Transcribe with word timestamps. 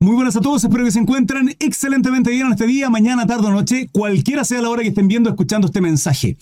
Muy 0.00 0.14
buenas 0.14 0.36
a 0.36 0.40
todos, 0.40 0.62
espero 0.62 0.84
que 0.84 0.92
se 0.92 1.00
encuentren 1.00 1.56
excelentemente 1.58 2.30
bien 2.30 2.46
en 2.46 2.52
este 2.52 2.68
día, 2.68 2.88
mañana, 2.88 3.26
tarde 3.26 3.48
o 3.48 3.50
noche, 3.50 3.88
cualquiera 3.90 4.44
sea 4.44 4.62
la 4.62 4.70
hora 4.70 4.82
que 4.82 4.90
estén 4.90 5.08
viendo 5.08 5.28
escuchando 5.28 5.66
este 5.66 5.80
mensaje. 5.80 6.36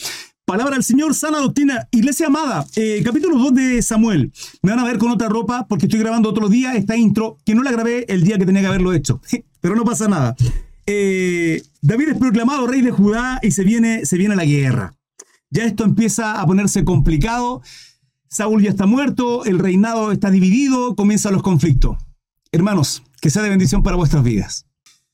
Palabra 0.45 0.75
del 0.75 0.85
Señor, 0.85 1.15
sana 1.15 1.39
doctrina, 1.39 1.89
iglesia 1.91 2.27
amada, 2.27 2.67
eh, 2.77 3.01
capítulo 3.03 3.39
2 3.39 3.55
de 3.55 3.81
Samuel. 3.81 4.31
Me 4.61 4.73
van 4.73 4.81
a 4.81 4.85
ver 4.85 4.99
con 4.99 5.11
otra 5.11 5.31
ropa 5.31 5.67
porque 5.67 5.87
estoy 5.87 6.01
grabando 6.01 6.29
otro 6.29 6.51
día 6.51 6.75
esta 6.75 6.99
intro 6.99 7.39
que 7.47 7.55
no 7.55 7.63
la 7.63 7.73
grabé 7.73 8.05
el 8.09 8.25
día 8.25 8.37
que 8.37 8.45
tenía 8.45 8.61
que 8.61 8.69
haberlo 8.69 8.93
hecho, 8.93 9.23
pero 9.63 9.75
no 9.75 9.85
pasa 9.85 10.07
nada. 10.07 10.37
Eh, 10.85 11.63
David 11.81 12.11
es 12.11 12.19
proclamado 12.19 12.67
rey 12.67 12.83
de 12.83 12.91
Judá 12.91 13.41
y 13.43 13.53
se 13.53 13.65
viene, 13.65 14.05
se 14.05 14.19
viene 14.19 14.37
la 14.37 14.45
guerra. 14.45 14.93
Ya 15.49 15.65
esto 15.65 15.85
empieza 15.85 16.43
a 16.43 16.47
ponerse 16.47 16.85
complicado. 16.85 17.63
Saúl 18.29 18.63
ya 18.63 18.69
está 18.69 18.85
muerto, 18.85 19.47
el 19.47 19.59
reinado 19.59 20.13
está 20.13 20.31
dividido, 20.31 20.95
comienzan 20.95 21.33
los 21.33 21.43
conflictos. 21.43 21.97
Hermanos, 22.57 23.03
que 23.21 23.29
sea 23.29 23.43
de 23.43 23.51
bendición 23.51 23.83
para 23.83 23.97
vuestras 23.97 24.25
vidas. 24.25 24.65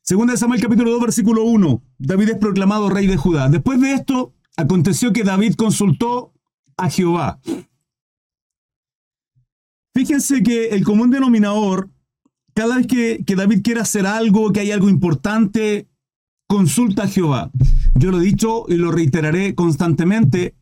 Segunda 0.01 0.33
de 0.33 0.39
Samuel 0.39 0.61
capítulo 0.61 0.93
2 0.93 1.00
versículo 1.00 1.43
1. 1.43 1.83
David 1.99 2.29
es 2.29 2.37
proclamado 2.37 2.89
rey 2.89 3.09
de 3.09 3.17
Judá. 3.17 3.49
Después 3.49 3.81
de 3.81 3.95
esto, 3.95 4.33
aconteció 4.57 5.13
que 5.13 5.25
David 5.25 5.55
consultó 5.55 6.33
a 6.77 6.89
Jehová. 6.89 7.41
Fíjense 9.93 10.45
que 10.45 10.69
el 10.69 10.85
común 10.85 11.11
denominador, 11.11 11.91
cada 12.55 12.77
vez 12.77 12.86
que, 12.86 13.25
que 13.27 13.35
David 13.35 13.63
quiere 13.64 13.81
hacer 13.81 14.07
algo, 14.07 14.53
que 14.53 14.61
hay 14.61 14.71
algo 14.71 14.89
importante, 14.89 15.89
consulta 16.47 17.03
a 17.03 17.09
Jehová. 17.09 17.50
Yo 17.97 18.13
lo 18.13 18.21
he 18.21 18.25
dicho 18.25 18.67
y 18.69 18.77
lo 18.77 18.93
reiteraré 18.93 19.57
constantemente. 19.57 20.55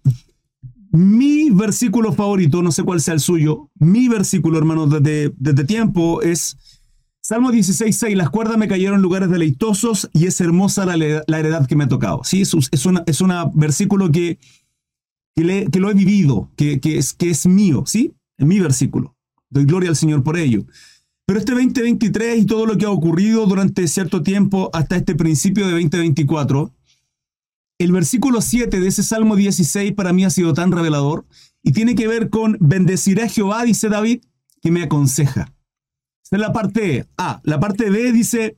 Mi 0.92 1.50
versículo 1.50 2.14
favorito, 2.14 2.62
no 2.62 2.72
sé 2.72 2.84
cuál 2.84 3.02
sea 3.02 3.12
el 3.12 3.20
suyo, 3.20 3.70
mi 3.74 4.08
versículo, 4.08 4.56
hermano, 4.56 4.86
desde, 4.86 5.34
desde 5.36 5.64
tiempo 5.64 6.22
es 6.22 6.56
Salmo 7.22 7.52
16.6, 7.52 8.14
las 8.16 8.30
cuerdas 8.30 8.56
me 8.56 8.66
cayeron 8.66 8.96
en 8.96 9.02
lugares 9.02 9.30
deleitosos 9.30 10.08
y 10.12 10.26
es 10.26 10.40
hermosa 10.40 10.86
la, 10.86 10.94
heredad 11.38 11.66
que 11.66 11.76
me 11.76 11.84
ha 11.84 11.88
tocado. 11.88 12.22
Sí, 12.24 12.40
es, 12.40 12.56
es 12.70 12.86
un 12.86 13.02
es 13.06 13.20
una 13.20 13.44
versículo 13.54 14.10
que, 14.10 14.38
que, 15.36 15.68
que, 15.70 15.80
lo 15.80 15.90
he 15.90 15.94
vivido, 15.94 16.50
que, 16.56 16.80
que, 16.80 16.96
es, 16.96 17.12
que 17.12 17.30
es 17.30 17.46
mío, 17.46 17.84
¿sí? 17.86 18.14
Es 18.38 18.46
mi 18.46 18.58
versículo. 18.58 19.14
Doy 19.50 19.64
gloria 19.64 19.90
al 19.90 19.96
Señor 19.96 20.22
por 20.22 20.38
ello. 20.38 20.64
Pero 21.26 21.38
este 21.38 21.52
2023 21.52 22.38
y 22.38 22.46
todo 22.46 22.66
lo 22.66 22.78
que 22.78 22.86
ha 22.86 22.90
ocurrido 22.90 23.46
durante 23.46 23.86
cierto 23.86 24.22
tiempo 24.22 24.70
hasta 24.72 24.96
este 24.96 25.14
principio 25.14 25.66
de 25.66 25.72
2024, 25.72 26.72
el 27.78 27.92
versículo 27.92 28.40
7 28.40 28.80
de 28.80 28.88
ese 28.88 29.02
Salmo 29.02 29.36
16 29.36 29.92
para 29.92 30.12
mí 30.12 30.24
ha 30.24 30.30
sido 30.30 30.54
tan 30.54 30.72
revelador 30.72 31.26
y 31.62 31.72
tiene 31.72 31.94
que 31.94 32.08
ver 32.08 32.30
con 32.30 32.56
bendeciré 32.60 33.24
a 33.24 33.28
Jehová, 33.28 33.62
dice 33.64 33.88
David, 33.88 34.22
que 34.62 34.70
me 34.70 34.82
aconseja. 34.82 35.52
Es 36.30 36.38
la 36.38 36.52
parte 36.52 37.06
A. 37.16 37.40
La 37.44 37.58
parte 37.58 37.90
B 37.90 38.12
dice, 38.12 38.56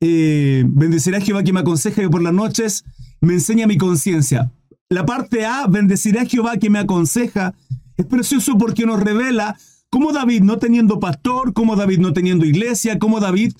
eh, 0.00 0.64
bendeciré 0.66 1.18
a 1.18 1.20
Jehová 1.20 1.42
que 1.42 1.52
me 1.52 1.60
aconseja 1.60 2.02
y 2.02 2.08
por 2.08 2.22
las 2.22 2.32
noches 2.32 2.84
me 3.20 3.34
enseña 3.34 3.66
mi 3.66 3.76
conciencia. 3.76 4.50
La 4.88 5.04
parte 5.04 5.44
A, 5.44 5.66
bendeciré 5.66 6.20
a 6.20 6.26
Jehová 6.26 6.56
que 6.56 6.70
me 6.70 6.78
aconseja, 6.78 7.54
es 7.96 8.06
precioso 8.06 8.56
porque 8.56 8.86
nos 8.86 8.98
revela 9.00 9.56
cómo 9.90 10.12
David, 10.12 10.42
no 10.42 10.58
teniendo 10.58 10.98
pastor, 10.98 11.52
cómo 11.52 11.76
David, 11.76 11.98
no 11.98 12.12
teniendo 12.12 12.46
iglesia, 12.46 12.98
cómo 12.98 13.20
David, 13.20 13.52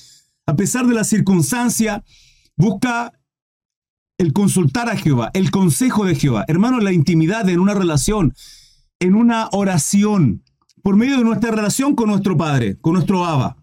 a 0.46 0.56
pesar 0.56 0.86
de 0.86 0.94
la 0.94 1.04
circunstancia, 1.04 2.02
busca 2.56 3.12
el 4.18 4.32
consultar 4.32 4.88
a 4.88 4.96
Jehová, 4.96 5.30
el 5.34 5.50
consejo 5.50 6.04
de 6.04 6.14
Jehová. 6.14 6.44
Hermano, 6.48 6.80
la 6.80 6.92
intimidad 6.92 7.48
en 7.48 7.60
una 7.60 7.74
relación, 7.74 8.34
en 8.98 9.14
una 9.14 9.48
oración, 9.52 10.42
por 10.82 10.96
medio 10.96 11.18
de 11.18 11.24
nuestra 11.24 11.50
relación 11.50 11.94
con 11.94 12.08
nuestro 12.08 12.36
Padre, 12.36 12.78
con 12.80 12.94
nuestro 12.94 13.24
Abba. 13.24 13.56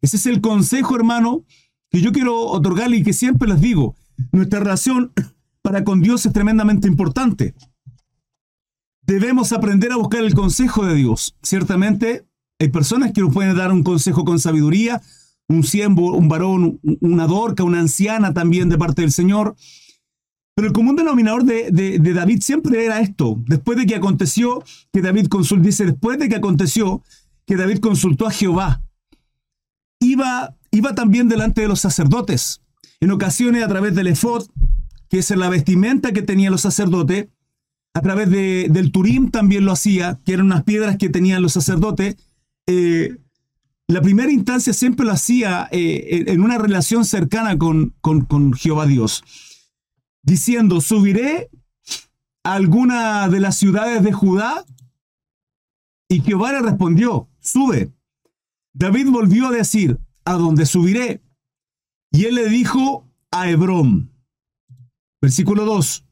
Ese 0.00 0.16
es 0.16 0.26
el 0.26 0.40
consejo, 0.40 0.96
hermano, 0.96 1.44
que 1.90 2.00
yo 2.00 2.12
quiero 2.12 2.38
otorgarle 2.46 2.98
y 2.98 3.02
que 3.02 3.12
siempre 3.12 3.48
les 3.48 3.60
digo. 3.60 3.96
Nuestra 4.32 4.60
relación 4.60 5.12
para 5.62 5.84
con 5.84 6.00
Dios 6.00 6.24
es 6.26 6.32
tremendamente 6.32 6.88
importante. 6.88 7.54
Debemos 9.02 9.52
aprender 9.52 9.92
a 9.92 9.96
buscar 9.96 10.22
el 10.22 10.34
consejo 10.34 10.84
de 10.84 10.94
Dios. 10.94 11.36
Ciertamente, 11.42 12.26
hay 12.58 12.68
personas 12.68 13.12
que 13.12 13.22
nos 13.22 13.32
pueden 13.32 13.56
dar 13.56 13.72
un 13.72 13.82
consejo 13.82 14.24
con 14.24 14.38
sabiduría, 14.38 15.00
un 15.48 15.64
siervo, 15.64 16.12
un 16.12 16.28
varón, 16.28 16.80
una 17.00 17.26
dorca, 17.26 17.64
una 17.64 17.80
anciana 17.80 18.34
también 18.34 18.68
de 18.68 18.76
parte 18.76 19.02
del 19.02 19.12
Señor. 19.12 19.56
Pero 20.58 20.66
el 20.66 20.74
común 20.74 20.96
denominador 20.96 21.44
de, 21.44 22.00
David 22.00 22.40
siempre 22.42 22.84
era 22.84 22.98
esto. 22.98 23.40
Después 23.46 23.78
de 23.78 23.86
que 23.86 23.94
aconteció 23.94 24.64
que 24.92 25.02
David 25.02 25.28
consultó, 25.28 25.64
dice, 25.64 25.84
después 25.84 26.18
de 26.18 26.28
que 26.28 26.34
aconteció 26.34 27.04
que 27.46 27.54
David 27.54 27.78
consultó 27.78 28.26
a 28.26 28.32
Jehová, 28.32 28.82
iba, 30.00 30.56
iba 30.72 30.96
también 30.96 31.28
delante 31.28 31.60
de 31.60 31.68
los 31.68 31.78
sacerdotes. 31.78 32.60
En 32.98 33.12
ocasiones 33.12 33.62
a 33.62 33.68
través 33.68 33.94
del 33.94 34.08
efod, 34.08 34.48
que 35.08 35.20
es 35.20 35.30
la 35.30 35.48
vestimenta 35.48 36.10
que 36.10 36.22
tenían 36.22 36.50
los 36.50 36.62
sacerdotes, 36.62 37.28
a 37.94 38.00
través 38.00 38.28
del 38.28 38.90
turim 38.90 39.30
también 39.30 39.64
lo 39.64 39.70
hacía, 39.70 40.18
que 40.24 40.32
eran 40.32 40.46
unas 40.46 40.64
piedras 40.64 40.96
que 40.96 41.08
tenían 41.08 41.40
los 41.40 41.52
sacerdotes. 41.52 42.16
Eh, 42.66 43.16
la 43.86 44.02
primera 44.02 44.32
instancia 44.32 44.72
siempre 44.72 45.06
lo 45.06 45.12
hacía 45.12 45.68
eh, 45.70 46.24
en 46.26 46.40
una 46.40 46.58
relación 46.58 47.04
cercana 47.04 47.56
con, 47.56 47.94
con, 48.00 48.22
con 48.22 48.54
Jehová 48.54 48.86
Dios 48.86 49.22
diciendo, 50.22 50.80
subiré 50.80 51.50
a 52.44 52.54
alguna 52.54 53.28
de 53.28 53.40
las 53.40 53.56
ciudades 53.56 54.02
de 54.02 54.12
Judá. 54.12 54.64
Y 56.08 56.20
Jehová 56.20 56.52
le 56.52 56.62
respondió, 56.62 57.28
sube. 57.40 57.92
David 58.72 59.08
volvió 59.10 59.48
a 59.48 59.52
decir, 59.52 59.98
¿a 60.24 60.34
dónde 60.34 60.66
subiré? 60.66 61.22
Y 62.10 62.24
él 62.24 62.36
le 62.36 62.48
dijo, 62.48 63.06
a 63.30 63.50
Hebrón. 63.50 64.10
Versículo 65.20 65.64
2. 65.64 66.04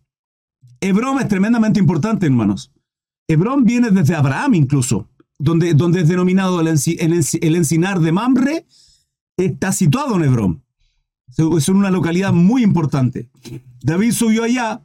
Hebrón 0.81 1.21
es 1.21 1.29
tremendamente 1.29 1.81
importante, 1.81 2.27
hermanos. 2.27 2.73
Hebrón 3.29 3.65
viene 3.65 3.91
desde 3.91 4.15
Abraham 4.15 4.55
incluso, 4.55 5.09
donde, 5.39 5.75
donde 5.75 6.03
es 6.03 6.09
denominado 6.09 6.61
el, 6.61 6.69
el 6.69 7.57
encinar 7.57 8.01
de 8.01 8.13
Mamre, 8.13 8.67
está 9.37 9.73
situado 9.73 10.17
en 10.17 10.25
Hebrón. 10.25 10.66
Es 11.29 11.69
una 11.69 11.91
localidad 11.91 12.33
muy 12.33 12.63
importante. 12.63 13.29
David 13.83 14.13
subió 14.13 14.45
allá 14.45 14.83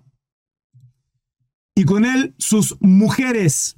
y 1.75 1.85
con 1.85 2.06
él 2.06 2.35
sus 2.38 2.78
mujeres, 2.81 3.78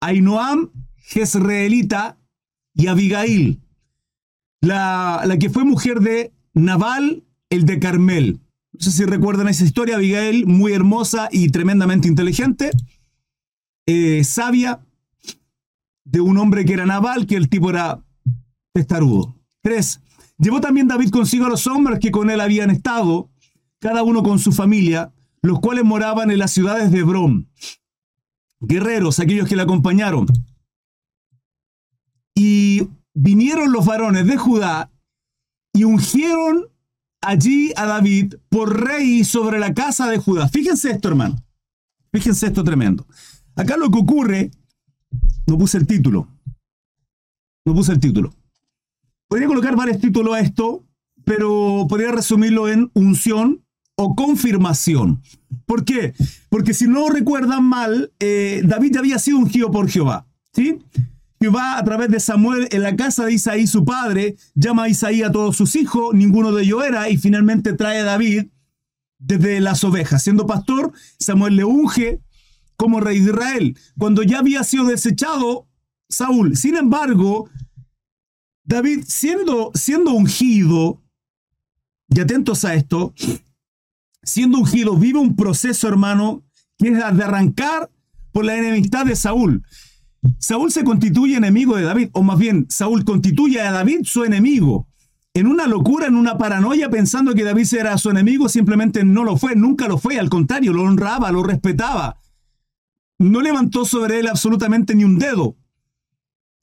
Ainoam, 0.00 0.70
Jezreelita 0.96 2.18
y 2.74 2.88
Abigail, 2.88 3.60
la, 4.60 5.22
la, 5.24 5.38
que 5.38 5.48
fue 5.48 5.64
mujer 5.64 6.00
de 6.00 6.32
Nabal, 6.54 7.24
el 7.50 7.64
de 7.64 7.78
Carmel. 7.78 8.40
No 8.72 8.80
sé 8.80 8.90
si 8.90 9.04
recuerdan 9.04 9.48
esa 9.48 9.64
historia, 9.64 9.96
Abigail, 9.96 10.46
muy 10.46 10.72
hermosa 10.72 11.28
y 11.32 11.48
tremendamente 11.48 12.08
inteligente, 12.08 12.70
eh, 13.86 14.24
sabia, 14.24 14.80
de 16.04 16.20
un 16.20 16.38
hombre 16.38 16.64
que 16.64 16.74
era 16.74 16.86
Nabal, 16.86 17.26
que 17.26 17.36
el 17.36 17.48
tipo 17.48 17.70
era 17.70 18.02
testarudo. 18.72 19.36
Tres, 19.62 20.00
Llevó 20.38 20.60
también 20.60 20.88
David 20.88 21.10
consigo 21.10 21.46
a 21.46 21.50
los 21.50 21.66
hombres 21.66 21.98
que 21.98 22.10
con 22.10 22.30
él 22.30 22.40
habían 22.40 22.70
estado, 22.70 23.30
cada 23.78 24.02
uno 24.02 24.22
con 24.22 24.38
su 24.38 24.52
familia, 24.52 25.12
los 25.42 25.60
cuales 25.60 25.84
moraban 25.84 26.30
en 26.30 26.38
las 26.38 26.50
ciudades 26.50 26.90
de 26.90 26.98
Hebrón. 26.98 27.48
Guerreros, 28.60 29.18
aquellos 29.18 29.48
que 29.48 29.56
le 29.56 29.62
acompañaron. 29.62 30.26
Y 32.34 32.88
vinieron 33.14 33.72
los 33.72 33.86
varones 33.86 34.26
de 34.26 34.36
Judá 34.36 34.90
y 35.72 35.84
ungieron 35.84 36.68
allí 37.22 37.72
a 37.76 37.86
David 37.86 38.34
por 38.48 38.84
rey 38.84 39.24
sobre 39.24 39.58
la 39.58 39.72
casa 39.72 40.08
de 40.08 40.18
Judá. 40.18 40.48
Fíjense 40.48 40.90
esto, 40.90 41.08
hermano. 41.08 41.36
Fíjense 42.12 42.46
esto 42.46 42.62
tremendo. 42.62 43.06
Acá 43.54 43.76
lo 43.76 43.90
que 43.90 43.98
ocurre, 43.98 44.50
no 45.46 45.56
puse 45.56 45.78
el 45.78 45.86
título. 45.86 46.28
No 47.64 47.74
puse 47.74 47.92
el 47.92 48.00
título. 48.00 48.34
Podría 49.28 49.48
colocar 49.48 49.74
varios 49.76 50.00
títulos 50.00 50.34
a 50.34 50.40
esto, 50.40 50.84
pero 51.24 51.86
podría 51.88 52.12
resumirlo 52.12 52.68
en 52.68 52.90
unción 52.94 53.64
o 53.96 54.14
confirmación. 54.14 55.22
¿Por 55.64 55.84
qué? 55.84 56.14
Porque 56.48 56.74
si 56.74 56.86
no 56.86 57.08
recuerdan 57.08 57.64
mal, 57.64 58.12
eh, 58.20 58.62
David 58.64 58.92
ya 58.94 59.00
había 59.00 59.18
sido 59.18 59.38
ungido 59.38 59.70
por 59.70 59.88
Jehová. 59.88 60.26
¿sí? 60.52 60.78
Jehová, 61.40 61.78
a 61.78 61.84
través 61.84 62.08
de 62.10 62.20
Samuel, 62.20 62.68
en 62.70 62.82
la 62.82 62.94
casa 62.94 63.24
de 63.24 63.32
Isaí, 63.32 63.66
su 63.66 63.84
padre, 63.84 64.36
llama 64.54 64.84
a 64.84 64.88
Isaí 64.88 65.22
a 65.22 65.32
todos 65.32 65.56
sus 65.56 65.74
hijos, 65.76 66.14
ninguno 66.14 66.52
de 66.52 66.62
ellos 66.62 66.84
era, 66.84 67.10
y 67.10 67.16
finalmente 67.16 67.72
trae 67.72 68.00
a 68.00 68.04
David 68.04 68.46
desde 69.18 69.60
las 69.60 69.82
ovejas. 69.82 70.22
Siendo 70.22 70.46
pastor, 70.46 70.92
Samuel 71.18 71.56
le 71.56 71.64
unge 71.64 72.20
como 72.76 73.00
rey 73.00 73.20
de 73.20 73.30
Israel. 73.30 73.78
Cuando 73.98 74.22
ya 74.22 74.38
había 74.38 74.62
sido 74.62 74.84
desechado 74.84 75.66
Saúl. 76.08 76.56
Sin 76.56 76.76
embargo, 76.76 77.48
David, 78.66 79.04
siendo, 79.06 79.70
siendo 79.74 80.12
ungido, 80.12 81.00
y 82.08 82.20
atentos 82.20 82.64
a 82.64 82.74
esto, 82.74 83.14
siendo 84.22 84.58
ungido, 84.58 84.96
vive 84.96 85.20
un 85.20 85.36
proceso, 85.36 85.88
hermano, 85.88 86.44
que 86.76 86.88
es 86.88 86.96
de 86.96 87.24
arrancar 87.24 87.90
por 88.32 88.44
la 88.44 88.56
enemistad 88.56 89.06
de 89.06 89.14
Saúl. 89.14 89.62
Saúl 90.38 90.72
se 90.72 90.82
constituye 90.82 91.36
enemigo 91.36 91.76
de 91.76 91.84
David, 91.84 92.08
o 92.12 92.22
más 92.22 92.38
bien, 92.38 92.66
Saúl 92.68 93.04
constituye 93.04 93.60
a 93.60 93.70
David 93.70 94.00
su 94.04 94.24
enemigo. 94.24 94.88
en 95.32 95.46
una 95.46 95.66
locura, 95.66 96.06
en 96.06 96.16
una 96.16 96.38
paranoia, 96.38 96.88
pensando 96.88 97.34
que 97.34 97.44
David 97.44 97.66
era 97.74 97.98
su 97.98 98.08
enemigo, 98.08 98.48
simplemente 98.48 99.04
no 99.04 99.22
lo 99.22 99.36
fue, 99.36 99.54
nunca 99.54 99.86
lo 99.86 99.98
fue, 99.98 100.18
al 100.18 100.30
contrario, 100.30 100.72
lo 100.72 100.82
honraba, 100.82 101.30
lo 101.30 101.42
respetaba. 101.42 102.16
No 103.18 103.42
levantó 103.42 103.84
sobre 103.84 104.18
él 104.18 104.28
absolutamente 104.28 104.94
ni 104.94 105.04
un 105.04 105.18
dedo. 105.18 105.56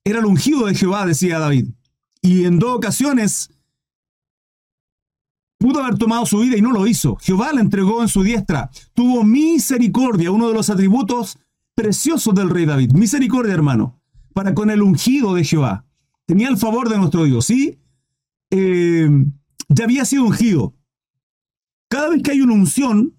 Era 0.03 0.19
el 0.19 0.25
ungido 0.25 0.65
de 0.65 0.73
Jehová, 0.73 1.05
decía 1.05 1.37
David. 1.37 1.67
Y 2.23 2.45
en 2.45 2.57
dos 2.57 2.77
ocasiones 2.77 3.51
pudo 5.59 5.83
haber 5.83 5.97
tomado 5.97 6.25
su 6.25 6.39
vida 6.39 6.57
y 6.57 6.61
no 6.61 6.71
lo 6.71 6.87
hizo. 6.87 7.17
Jehová 7.17 7.51
le 7.53 7.61
entregó 7.61 8.01
en 8.01 8.07
su 8.07 8.23
diestra. 8.23 8.71
Tuvo 8.93 9.23
misericordia, 9.23 10.31
uno 10.31 10.47
de 10.47 10.53
los 10.53 10.69
atributos 10.69 11.37
preciosos 11.75 12.33
del 12.33 12.49
rey 12.49 12.65
David. 12.65 12.93
Misericordia, 12.93 13.53
hermano, 13.53 14.01
para 14.33 14.55
con 14.55 14.69
el 14.69 14.81
ungido 14.81 15.35
de 15.35 15.43
Jehová. 15.43 15.85
Tenía 16.25 16.47
el 16.47 16.57
favor 16.57 16.89
de 16.89 16.97
nuestro 16.97 17.25
Dios, 17.25 17.45
¿sí? 17.45 17.77
Eh, 18.51 19.09
ya 19.67 19.83
había 19.83 20.05
sido 20.05 20.23
ungido. 20.23 20.73
Cada 21.89 22.09
vez 22.09 22.23
que 22.23 22.31
hay 22.31 22.41
una 22.41 22.53
unción, 22.53 23.17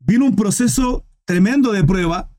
vino 0.00 0.24
un 0.24 0.34
proceso 0.34 1.06
tremendo 1.24 1.70
de 1.70 1.84
prueba. 1.84 2.30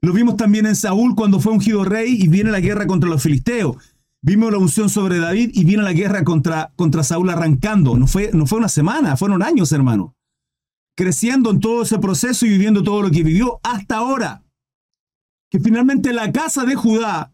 Lo 0.00 0.14
vimos 0.14 0.36
también 0.36 0.64
en 0.64 0.76
Saúl 0.76 1.14
cuando 1.14 1.40
fue 1.40 1.52
ungido 1.52 1.84
rey 1.84 2.22
y 2.22 2.28
viene 2.28 2.50
la 2.50 2.60
guerra 2.60 2.86
contra 2.86 3.10
los 3.10 3.22
filisteos. 3.22 3.76
Vimos 4.26 4.50
la 4.50 4.58
unción 4.58 4.90
sobre 4.90 5.20
David 5.20 5.50
y 5.54 5.64
viene 5.64 5.84
la 5.84 5.92
guerra 5.92 6.24
contra, 6.24 6.72
contra 6.74 7.04
Saúl 7.04 7.30
arrancando. 7.30 7.96
No 7.96 8.08
fue, 8.08 8.32
no 8.32 8.44
fue 8.44 8.58
una 8.58 8.68
semana, 8.68 9.16
fueron 9.16 9.40
años, 9.40 9.70
hermano. 9.70 10.16
Creciendo 10.96 11.52
en 11.52 11.60
todo 11.60 11.82
ese 11.82 12.00
proceso 12.00 12.44
y 12.44 12.48
viviendo 12.48 12.82
todo 12.82 13.02
lo 13.02 13.10
que 13.12 13.22
vivió 13.22 13.60
hasta 13.62 13.98
ahora. 13.98 14.42
Que 15.48 15.60
finalmente 15.60 16.12
la 16.12 16.32
casa 16.32 16.64
de 16.64 16.74
Judá 16.74 17.30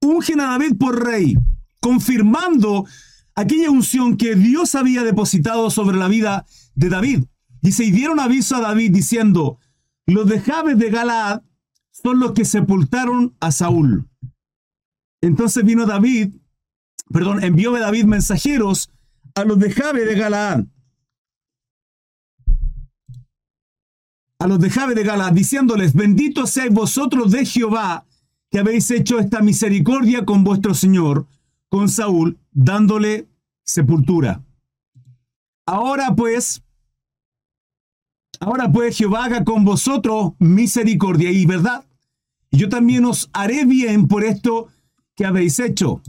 ungen 0.00 0.38
a 0.38 0.50
David 0.50 0.76
por 0.78 1.04
rey, 1.04 1.36
confirmando 1.80 2.86
aquella 3.34 3.72
unción 3.72 4.16
que 4.16 4.36
Dios 4.36 4.76
había 4.76 5.02
depositado 5.02 5.68
sobre 5.68 5.96
la 5.96 6.06
vida 6.06 6.46
de 6.76 6.90
David. 6.90 7.24
Y 7.60 7.70
dieron 7.90 8.20
aviso 8.20 8.54
a 8.54 8.60
David 8.60 8.92
diciendo, 8.92 9.58
los 10.06 10.28
de 10.28 10.38
Jabes 10.38 10.78
de 10.78 10.90
Galaad 10.90 11.42
son 11.90 12.20
los 12.20 12.34
que 12.34 12.44
sepultaron 12.44 13.34
a 13.40 13.50
Saúl. 13.50 14.08
Entonces 15.24 15.64
vino 15.64 15.86
David, 15.86 16.34
perdón, 17.10 17.42
envió 17.42 17.72
David 17.72 18.04
mensajeros 18.04 18.90
a 19.34 19.44
los 19.44 19.58
de 19.58 19.72
Jabe 19.72 20.04
de 20.04 20.16
Galaad. 20.16 20.64
A 24.38 24.46
los 24.46 24.60
de 24.60 24.68
Jabe 24.68 24.94
de 24.94 25.02
Galaad, 25.02 25.32
diciéndoles, 25.32 25.94
bendito 25.94 26.46
seáis 26.46 26.70
vosotros 26.70 27.32
de 27.32 27.46
Jehová, 27.46 28.04
que 28.50 28.58
habéis 28.58 28.90
hecho 28.90 29.18
esta 29.18 29.40
misericordia 29.40 30.26
con 30.26 30.44
vuestro 30.44 30.74
Señor, 30.74 31.26
con 31.70 31.88
Saúl, 31.88 32.38
dándole 32.52 33.26
sepultura. 33.64 34.42
Ahora 35.64 36.14
pues, 36.14 36.62
ahora 38.40 38.70
pues 38.70 38.98
Jehová 38.98 39.24
haga 39.24 39.42
con 39.42 39.64
vosotros 39.64 40.34
misericordia 40.38 41.30
y 41.30 41.46
verdad. 41.46 41.86
Yo 42.50 42.68
también 42.68 43.06
os 43.06 43.30
haré 43.32 43.64
bien 43.64 44.06
por 44.06 44.22
esto 44.22 44.68
que 45.16 45.24
habéis 45.24 45.58
hecho. 45.58 46.02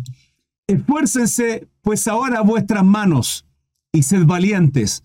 Esfuércense 0.67 1.67
pues 1.81 2.07
ahora 2.07 2.41
vuestras 2.41 2.83
manos 2.83 3.45
y 3.91 4.03
sed 4.03 4.25
valientes, 4.25 5.03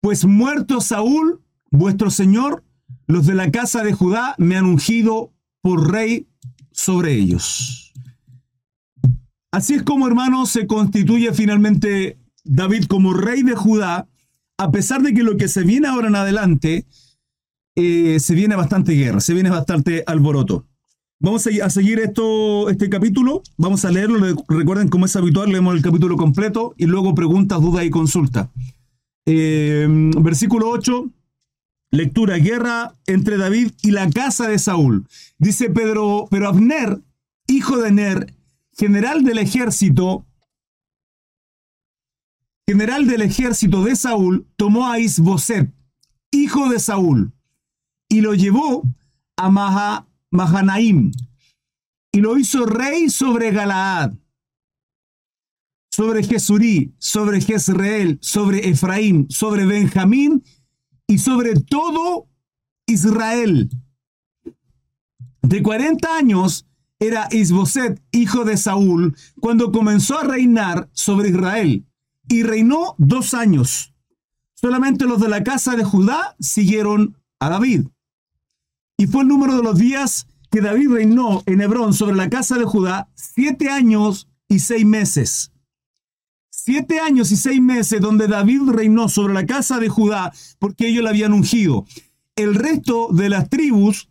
pues 0.00 0.24
muerto 0.24 0.80
Saúl, 0.80 1.42
vuestro 1.70 2.10
Señor, 2.10 2.64
los 3.06 3.26
de 3.26 3.34
la 3.34 3.50
casa 3.50 3.82
de 3.82 3.92
Judá 3.92 4.34
me 4.38 4.56
han 4.56 4.64
ungido 4.64 5.32
por 5.60 5.90
rey 5.90 6.28
sobre 6.70 7.14
ellos. 7.14 7.92
Así 9.50 9.74
es 9.74 9.82
como, 9.82 10.06
hermanos, 10.06 10.50
se 10.50 10.66
constituye 10.66 11.32
finalmente 11.32 12.18
David 12.44 12.84
como 12.84 13.14
rey 13.14 13.42
de 13.42 13.54
Judá, 13.54 14.06
a 14.58 14.70
pesar 14.70 15.02
de 15.02 15.14
que 15.14 15.22
lo 15.22 15.36
que 15.36 15.48
se 15.48 15.62
viene 15.62 15.88
ahora 15.88 16.08
en 16.08 16.16
adelante, 16.16 16.86
eh, 17.74 18.20
se 18.20 18.34
viene 18.34 18.56
bastante 18.56 18.92
guerra, 18.92 19.20
se 19.20 19.34
viene 19.34 19.50
bastante 19.50 20.04
alboroto. 20.06 20.66
Vamos 21.20 21.48
a 21.48 21.70
seguir 21.70 21.98
esto, 21.98 22.70
este 22.70 22.88
capítulo, 22.88 23.42
vamos 23.56 23.84
a 23.84 23.90
leerlo, 23.90 24.18
recuerden 24.46 24.88
como 24.88 25.04
es 25.04 25.16
habitual, 25.16 25.50
leemos 25.50 25.74
el 25.74 25.82
capítulo 25.82 26.16
completo 26.16 26.74
y 26.76 26.86
luego 26.86 27.12
preguntas, 27.16 27.60
dudas 27.60 27.84
y 27.84 27.90
consultas. 27.90 28.50
Eh, 29.26 29.88
versículo 30.20 30.70
8, 30.70 31.10
lectura, 31.90 32.36
guerra 32.36 32.94
entre 33.06 33.36
David 33.36 33.72
y 33.82 33.90
la 33.90 34.08
casa 34.10 34.46
de 34.46 34.60
Saúl. 34.60 35.08
Dice 35.38 35.70
Pedro, 35.70 36.28
pero 36.30 36.48
Abner, 36.48 37.02
hijo 37.48 37.78
de 37.78 37.90
Ner, 37.90 38.34
general 38.76 39.24
del 39.24 39.38
ejército, 39.38 40.24
general 42.64 43.08
del 43.08 43.22
ejército 43.22 43.82
de 43.82 43.96
Saúl, 43.96 44.46
tomó 44.54 44.86
a 44.86 45.00
Isboset, 45.00 45.68
hijo 46.30 46.68
de 46.68 46.78
Saúl, 46.78 47.32
y 48.08 48.20
lo 48.20 48.34
llevó 48.34 48.84
a 49.36 50.07
Mahanaim, 50.30 51.12
y 52.12 52.20
lo 52.20 52.36
hizo 52.36 52.66
rey 52.66 53.10
sobre 53.10 53.50
Galaad, 53.50 54.12
sobre 55.90 56.22
Jesurí, 56.22 56.94
sobre 56.98 57.40
Jezreel, 57.40 58.18
sobre 58.20 58.68
Efraín, 58.68 59.26
sobre 59.30 59.66
Benjamín 59.66 60.44
y 61.06 61.18
sobre 61.18 61.54
todo 61.54 62.28
Israel. 62.86 63.68
De 65.42 65.62
40 65.62 66.16
años 66.16 66.66
era 66.98 67.28
Isboset, 67.30 68.02
hijo 68.12 68.44
de 68.44 68.56
Saúl, 68.56 69.16
cuando 69.40 69.72
comenzó 69.72 70.18
a 70.18 70.24
reinar 70.24 70.88
sobre 70.92 71.30
Israel, 71.30 71.86
y 72.28 72.42
reinó 72.42 72.94
dos 72.98 73.34
años. 73.34 73.94
Solamente 74.54 75.06
los 75.06 75.20
de 75.20 75.28
la 75.28 75.44
casa 75.44 75.76
de 75.76 75.84
Judá 75.84 76.36
siguieron 76.40 77.16
a 77.38 77.48
David. 77.48 77.86
Y 79.00 79.06
fue 79.06 79.22
el 79.22 79.28
número 79.28 79.56
de 79.56 79.62
los 79.62 79.78
días 79.78 80.26
que 80.50 80.60
David 80.60 80.90
reinó 80.90 81.44
en 81.46 81.60
Hebrón 81.60 81.94
sobre 81.94 82.16
la 82.16 82.28
casa 82.28 82.58
de 82.58 82.64
Judá, 82.64 83.08
siete 83.14 83.70
años 83.70 84.28
y 84.48 84.58
seis 84.58 84.84
meses. 84.84 85.52
Siete 86.50 86.98
años 86.98 87.30
y 87.30 87.36
seis 87.36 87.60
meses 87.60 88.00
donde 88.00 88.26
David 88.26 88.62
reinó 88.66 89.08
sobre 89.08 89.34
la 89.34 89.46
casa 89.46 89.78
de 89.78 89.88
Judá 89.88 90.32
porque 90.58 90.88
ellos 90.88 91.04
la 91.04 91.10
habían 91.10 91.32
ungido. 91.32 91.86
El 92.34 92.56
resto 92.56 93.08
de 93.12 93.28
las 93.28 93.48
tribus, 93.48 94.08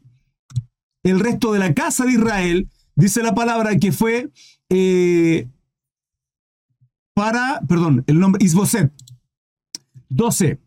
el 1.03 1.19
resto 1.19 1.51
de 1.51 1.59
la 1.59 1.73
casa 1.73 2.05
de 2.05 2.13
Israel, 2.13 2.69
dice 2.95 3.21
la 3.21 3.35
palabra 3.35 3.77
que 3.77 3.91
fue 3.91 4.31
eh, 4.69 5.49
para, 7.13 7.59
perdón, 7.67 8.05
el 8.07 8.19
nombre 8.19 8.43
Isboset. 8.43 8.91
12. 10.09 10.61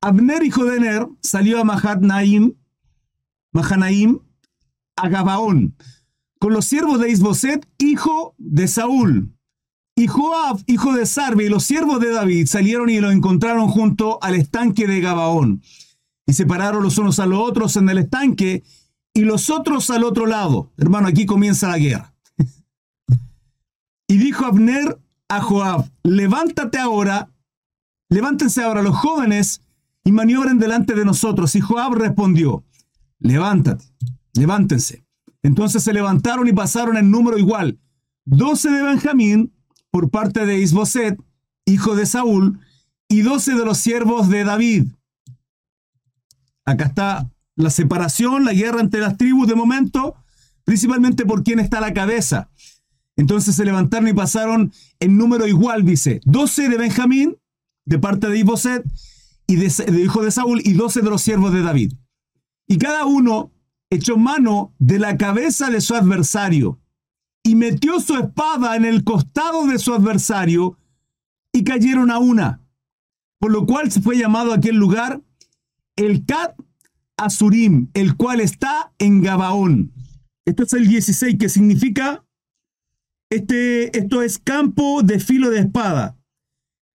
Abner, 0.00 0.42
hijo 0.42 0.64
de 0.64 0.80
Ner, 0.80 1.06
salió 1.20 1.60
a 1.60 1.64
Mahanaim, 1.64 2.54
Mahanaim, 3.56 4.18
a 4.96 5.08
Gabaón, 5.08 5.74
con 6.38 6.52
los 6.52 6.66
siervos 6.66 7.00
de 7.00 7.10
Isboset, 7.10 7.66
hijo 7.78 8.34
de 8.36 8.68
Saúl. 8.68 9.32
Y 9.96 10.08
Joab, 10.08 10.62
hijo 10.66 10.92
de 10.92 11.06
Sarve, 11.06 11.46
y 11.46 11.48
los 11.48 11.64
siervos 11.64 11.98
de 12.00 12.10
David 12.10 12.46
salieron 12.46 12.90
y 12.90 13.00
lo 13.00 13.10
encontraron 13.10 13.68
junto 13.68 14.22
al 14.22 14.34
estanque 14.34 14.86
de 14.86 15.00
Gabaón. 15.00 15.62
Y 16.26 16.34
separaron 16.34 16.82
los 16.82 16.98
unos 16.98 17.18
a 17.18 17.24
los 17.24 17.38
otros 17.40 17.76
en 17.76 17.88
el 17.88 17.96
estanque 17.98 18.62
y 19.14 19.20
los 19.22 19.48
otros 19.48 19.88
al 19.88 20.04
otro 20.04 20.26
lado. 20.26 20.70
Hermano, 20.76 21.08
aquí 21.08 21.24
comienza 21.24 21.68
la 21.68 21.78
guerra. 21.78 22.12
y 24.06 24.18
dijo 24.18 24.44
Abner 24.44 24.98
a 25.28 25.40
Joab, 25.40 25.90
levántate 26.02 26.78
ahora, 26.78 27.30
levántense 28.10 28.62
ahora 28.62 28.82
los 28.82 28.96
jóvenes 28.96 29.62
y 30.04 30.12
maniobren 30.12 30.58
delante 30.58 30.94
de 30.94 31.06
nosotros. 31.06 31.54
Y 31.54 31.60
Joab 31.60 31.94
respondió, 31.94 32.64
levántate, 33.18 33.84
levántense. 34.34 35.04
Entonces 35.42 35.82
se 35.82 35.92
levantaron 35.92 36.48
y 36.48 36.52
pasaron 36.52 36.96
en 36.96 37.10
número 37.10 37.38
igual, 37.38 37.78
doce 38.24 38.70
de 38.70 38.82
Benjamín 38.82 39.52
por 39.90 40.10
parte 40.10 40.44
de 40.44 40.58
Isboset, 40.58 41.18
hijo 41.64 41.94
de 41.94 42.06
Saúl, 42.06 42.60
y 43.08 43.22
doce 43.22 43.54
de 43.54 43.64
los 43.64 43.78
siervos 43.78 44.28
de 44.28 44.44
David. 44.44 44.88
Acá 46.64 46.86
está 46.86 47.30
la 47.54 47.70
separación, 47.70 48.44
la 48.44 48.52
guerra 48.52 48.80
entre 48.80 49.00
las 49.00 49.16
tribus 49.16 49.48
de 49.48 49.54
momento, 49.54 50.16
principalmente 50.64 51.24
por 51.24 51.44
quién 51.44 51.60
está 51.60 51.80
la 51.80 51.94
cabeza. 51.94 52.50
Entonces 53.16 53.54
se 53.54 53.64
levantaron 53.64 54.08
y 54.08 54.12
pasaron 54.12 54.72
en 55.00 55.16
número 55.16 55.46
igual, 55.46 55.84
dice, 55.84 56.20
12 56.24 56.68
de 56.68 56.76
Benjamín, 56.76 57.36
de 57.86 57.98
parte 57.98 58.28
de 58.28 58.38
Iboset, 58.38 58.84
y 59.46 59.56
de, 59.56 60.02
hijo 60.02 60.22
de 60.22 60.30
Saúl, 60.30 60.60
y 60.64 60.74
12 60.74 61.00
de 61.00 61.10
los 61.10 61.22
siervos 61.22 61.52
de 61.52 61.62
David. 61.62 61.92
Y 62.66 62.78
cada 62.78 63.06
uno 63.06 63.52
echó 63.90 64.16
mano 64.16 64.74
de 64.78 64.98
la 64.98 65.16
cabeza 65.16 65.70
de 65.70 65.80
su 65.80 65.94
adversario, 65.94 66.80
y 67.42 67.54
metió 67.54 68.00
su 68.00 68.16
espada 68.16 68.76
en 68.76 68.84
el 68.84 69.04
costado 69.04 69.66
de 69.66 69.78
su 69.78 69.94
adversario, 69.94 70.78
y 71.52 71.64
cayeron 71.64 72.10
a 72.10 72.18
una, 72.18 72.60
por 73.38 73.52
lo 73.52 73.66
cual 73.66 73.90
se 73.90 74.02
fue 74.02 74.18
llamado 74.18 74.52
aquel 74.52 74.76
lugar 74.76 75.22
el 75.96 76.26
Cat 76.26 76.54
Azurim, 77.16 77.88
el 77.94 78.16
cual 78.16 78.40
está 78.40 78.92
en 78.98 79.22
Gabaón. 79.22 79.92
Esto 80.44 80.64
es 80.64 80.72
el 80.74 80.86
16, 80.86 81.36
que 81.38 81.48
significa 81.48 82.24
este, 83.30 83.96
esto 83.98 84.22
es 84.22 84.38
campo 84.38 85.02
de 85.02 85.18
filo 85.18 85.50
de 85.50 85.60
espada, 85.60 86.16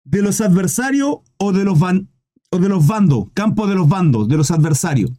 de 0.05 0.21
los 0.21 0.39
adversarios 0.39 1.17
o 1.37 1.51
de 1.51 1.63
los, 1.63 1.79
van, 1.79 2.09
o 2.51 2.59
de 2.59 2.69
los 2.69 2.87
bandos, 2.87 3.25
campo 3.33 3.67
de 3.67 3.75
los 3.75 3.89
bandos, 3.89 4.27
de 4.27 4.37
los 4.37 4.51
adversarios. 4.51 5.11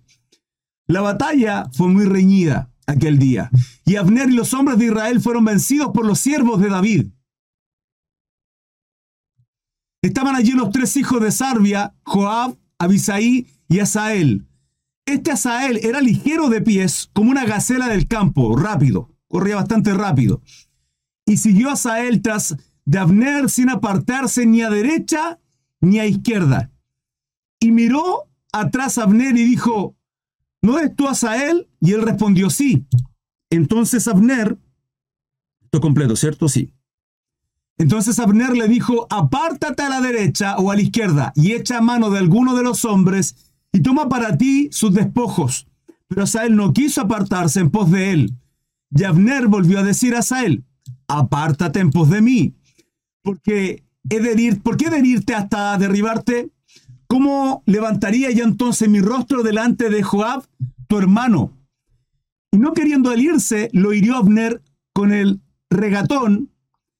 La 0.93 1.01
batalla 1.01 1.71
fue 1.73 1.89
muy 1.89 2.05
reñida 2.05 2.71
aquel 2.87 3.19
día, 3.19 3.51
y 3.87 3.97
Abner 3.97 4.29
y 4.29 4.35
los 4.35 4.53
hombres 4.53 4.77
de 4.77 4.85
Israel 4.85 5.23
fueron 5.23 5.47
vencidos 5.47 5.91
por 5.95 6.05
los 6.05 6.19
siervos 6.21 6.61
de 6.61 6.69
David. 6.69 7.07
Estaban 10.03 10.37
allí 10.37 10.51
los 10.51 10.69
tres 10.69 10.95
hijos 10.99 11.23
de 11.23 11.33
Sarbia, 11.33 11.95
Joab, 12.03 12.59
Abisaí 12.77 13.47
y 13.69 13.79
Asael. 13.79 14.47
Este 15.07 15.31
Asael 15.31 15.79
era 15.83 16.03
ligero 16.03 16.51
de 16.51 16.61
pies, 16.61 17.09
como 17.15 17.31
una 17.31 17.47
gacela 17.47 17.89
del 17.89 18.07
campo, 18.07 18.55
rápido, 18.55 19.17
corría 19.29 19.57
bastante 19.57 19.95
rápido. 19.95 20.43
Y 21.25 21.39
siguió 21.39 21.71
Asael 21.71 22.21
tras 22.21 22.55
de 22.85 22.99
Abner 22.99 23.49
sin 23.49 23.71
apartarse 23.71 24.45
ni 24.45 24.61
a 24.61 24.69
derecha 24.69 25.41
ni 25.81 26.01
a 26.01 26.05
izquierda. 26.05 26.71
Y 27.61 27.73
miró 27.73 28.29
atrás 28.53 28.99
a 28.99 29.05
Abner 29.05 29.39
y 29.39 29.45
dijo, 29.45 29.97
¿no 30.63 30.79
eres 30.79 30.97
tú 30.97 31.09
Asael? 31.09 31.69
Y 31.81 31.93
él 31.93 32.03
respondió, 32.03 32.49
sí. 32.49 32.87
Entonces 33.51 34.09
Abner, 34.09 34.57
esto 35.63 35.81
completo, 35.81 36.17
¿cierto? 36.17 36.49
Sí. 36.49 36.73
Entonces 37.79 38.19
Abner 38.19 38.57
le 38.57 38.69
dijo, 38.69 39.07
apártate 39.11 39.83
a 39.83 39.89
la 39.89 40.01
derecha 40.01 40.57
o 40.57 40.71
a 40.71 40.77
la 40.77 40.83
izquierda 40.83 41.33
y 41.35 41.53
echa 41.53 41.81
mano 41.81 42.11
de 42.11 42.19
alguno 42.19 42.55
de 42.55 42.63
los 42.63 42.85
hombres 42.85 43.53
y 43.73 43.81
toma 43.81 44.09
para 44.09 44.39
ti 44.39 44.69
sus 44.71 44.95
despojos. 44.95 45.67
Pero 46.09 46.23
Asael 46.23 46.55
no 46.55 46.73
quiso 46.73 47.01
apartarse 47.01 47.61
en 47.61 47.71
pos 47.71 47.91
de 47.91 48.13
él. 48.13 48.35
Y 48.95 49.05
Abner 49.05 49.49
volvió 49.49 49.79
a 49.79 49.83
decir 49.83 50.15
a 50.15 50.19
Asael, 50.19 50.65
apártate 51.09 51.81
en 51.81 51.91
pos 51.91 52.11
de 52.11 52.21
mí, 52.21 52.55
porque 53.23 53.85
he 54.09 54.21
de 54.21 54.41
ir, 54.41 54.63
¿por 54.63 54.77
qué 54.77 54.91
de 54.91 55.07
irte 55.07 55.35
hasta 55.35 55.77
derribarte? 55.79 56.51
¿Cómo 57.13 57.63
levantaría 57.67 58.31
yo 58.31 58.43
entonces 58.43 58.89
mi 58.89 59.01
rostro 59.01 59.43
delante 59.43 59.91
de 59.91 60.03
Joab, 60.03 60.47
tu 60.89 60.97
hermano? 60.97 61.53
Y 62.51 62.57
no 62.57 62.73
queriendo 62.73 63.15
irse, 63.15 63.69
lo 63.75 63.93
hirió 63.93 64.17
Abner 64.17 64.63
con 64.95 65.13
el 65.13 65.43
regatón 65.69 66.51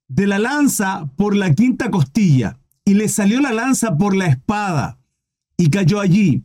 de 0.09 0.27
la 0.27 0.39
lanza 0.39 1.11
por 1.17 1.35
la 1.35 1.55
quinta 1.55 1.91
costilla, 1.91 2.59
y 2.85 2.93
le 2.93 3.09
salió 3.09 3.41
la 3.41 3.55
lanza 3.55 3.97
por 3.97 4.15
la 4.15 4.27
espada, 4.27 4.99
y 5.57 5.71
cayó 5.71 5.99
allí, 5.99 6.45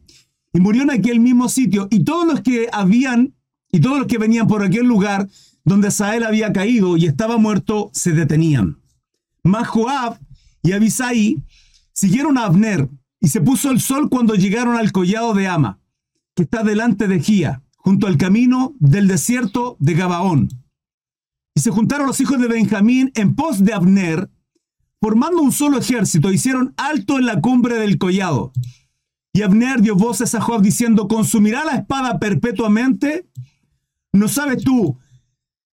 y 0.54 0.62
murió 0.62 0.84
en 0.84 0.92
aquel 0.92 1.20
mismo 1.20 1.50
sitio. 1.50 1.90
Y 1.92 2.06
todos 2.06 2.26
los 2.26 2.40
que 2.40 2.70
habían, 2.72 3.36
y 3.70 3.82
todos 3.82 3.98
los 3.98 4.08
que 4.08 4.18
venían 4.18 4.48
por 4.48 4.64
aquel 4.64 4.86
lugar 4.86 5.28
donde 5.66 5.92
Sael 5.92 6.24
había 6.24 6.54
caído 6.54 6.96
y 6.96 7.06
estaba 7.06 7.36
muerto, 7.36 7.90
se 7.92 8.14
detenían. 8.14 8.80
Mas 9.44 9.68
Joab 9.68 10.18
y 10.64 10.72
Abisai 10.72 11.44
siguieron 11.92 12.38
a 12.38 12.46
Abner, 12.46 12.88
y 13.20 13.30
se 13.30 13.42
puso 13.42 13.72
el 13.72 13.82
sol 13.82 14.10
cuando 14.10 14.36
llegaron 14.36 14.76
al 14.76 14.92
collado 14.92 15.34
de 15.34 15.48
Ama, 15.48 15.80
que 16.36 16.44
está 16.44 16.64
delante 16.64 17.08
de 17.08 17.20
Gía, 17.20 17.64
junto 17.76 18.08
al 18.08 18.18
camino 18.18 18.76
del 18.80 19.08
desierto 19.08 19.78
de 19.80 19.94
Gabaón. 19.94 20.50
Y 21.56 21.62
se 21.62 21.72
juntaron 21.72 22.08
los 22.08 22.20
hijos 22.20 22.40
de 22.40 22.48
Benjamín 22.48 23.12
en 23.16 23.36
pos 23.36 23.64
de 23.64 23.74
Abner, 23.74 24.30
formando 25.02 25.42
un 25.42 25.52
solo 25.52 25.80
ejército, 25.80 26.32
hicieron 26.32 26.74
alto 26.78 27.18
en 27.18 27.26
la 27.26 27.42
cumbre 27.42 27.80
del 27.80 27.98
collado. 27.98 28.52
Y 29.34 29.42
Abner 29.42 29.82
dio 29.82 29.96
voces 29.96 30.34
a 30.36 30.42
Joab 30.42 30.62
diciendo, 30.62 31.08
¿consumirá 31.08 31.64
la 31.64 31.76
espada 31.76 32.20
perpetuamente? 32.20 33.28
¿No 34.12 34.28
sabes 34.28 34.64
tú 34.64 34.98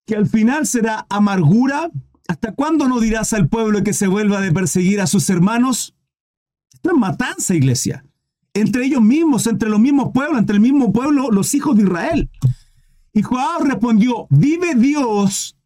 que 0.06 0.16
al 0.16 0.26
final 0.26 0.66
será 0.66 1.06
amargura? 1.08 1.90
¿Hasta 2.28 2.54
cuándo 2.54 2.88
no 2.88 3.00
dirás 3.00 3.32
al 3.32 3.48
pueblo 3.48 3.82
que 3.82 3.92
se 3.92 4.06
vuelva 4.06 4.40
de 4.40 4.52
perseguir 4.52 5.00
a 5.00 5.06
sus 5.06 5.28
hermanos? 5.30 5.94
Es 6.84 6.92
matanza, 6.94 7.54
iglesia. 7.54 8.04
Entre 8.52 8.84
ellos 8.84 9.02
mismos, 9.02 9.46
entre 9.46 9.68
los 9.68 9.80
mismos 9.80 10.10
pueblos, 10.12 10.38
entre 10.38 10.54
el 10.54 10.60
mismo 10.60 10.92
pueblo, 10.92 11.30
los 11.30 11.54
hijos 11.54 11.76
de 11.76 11.82
Israel. 11.82 12.30
Y 13.12 13.22
Joab 13.22 13.64
respondió, 13.64 14.26
vive 14.30 14.74
Dios 14.74 15.56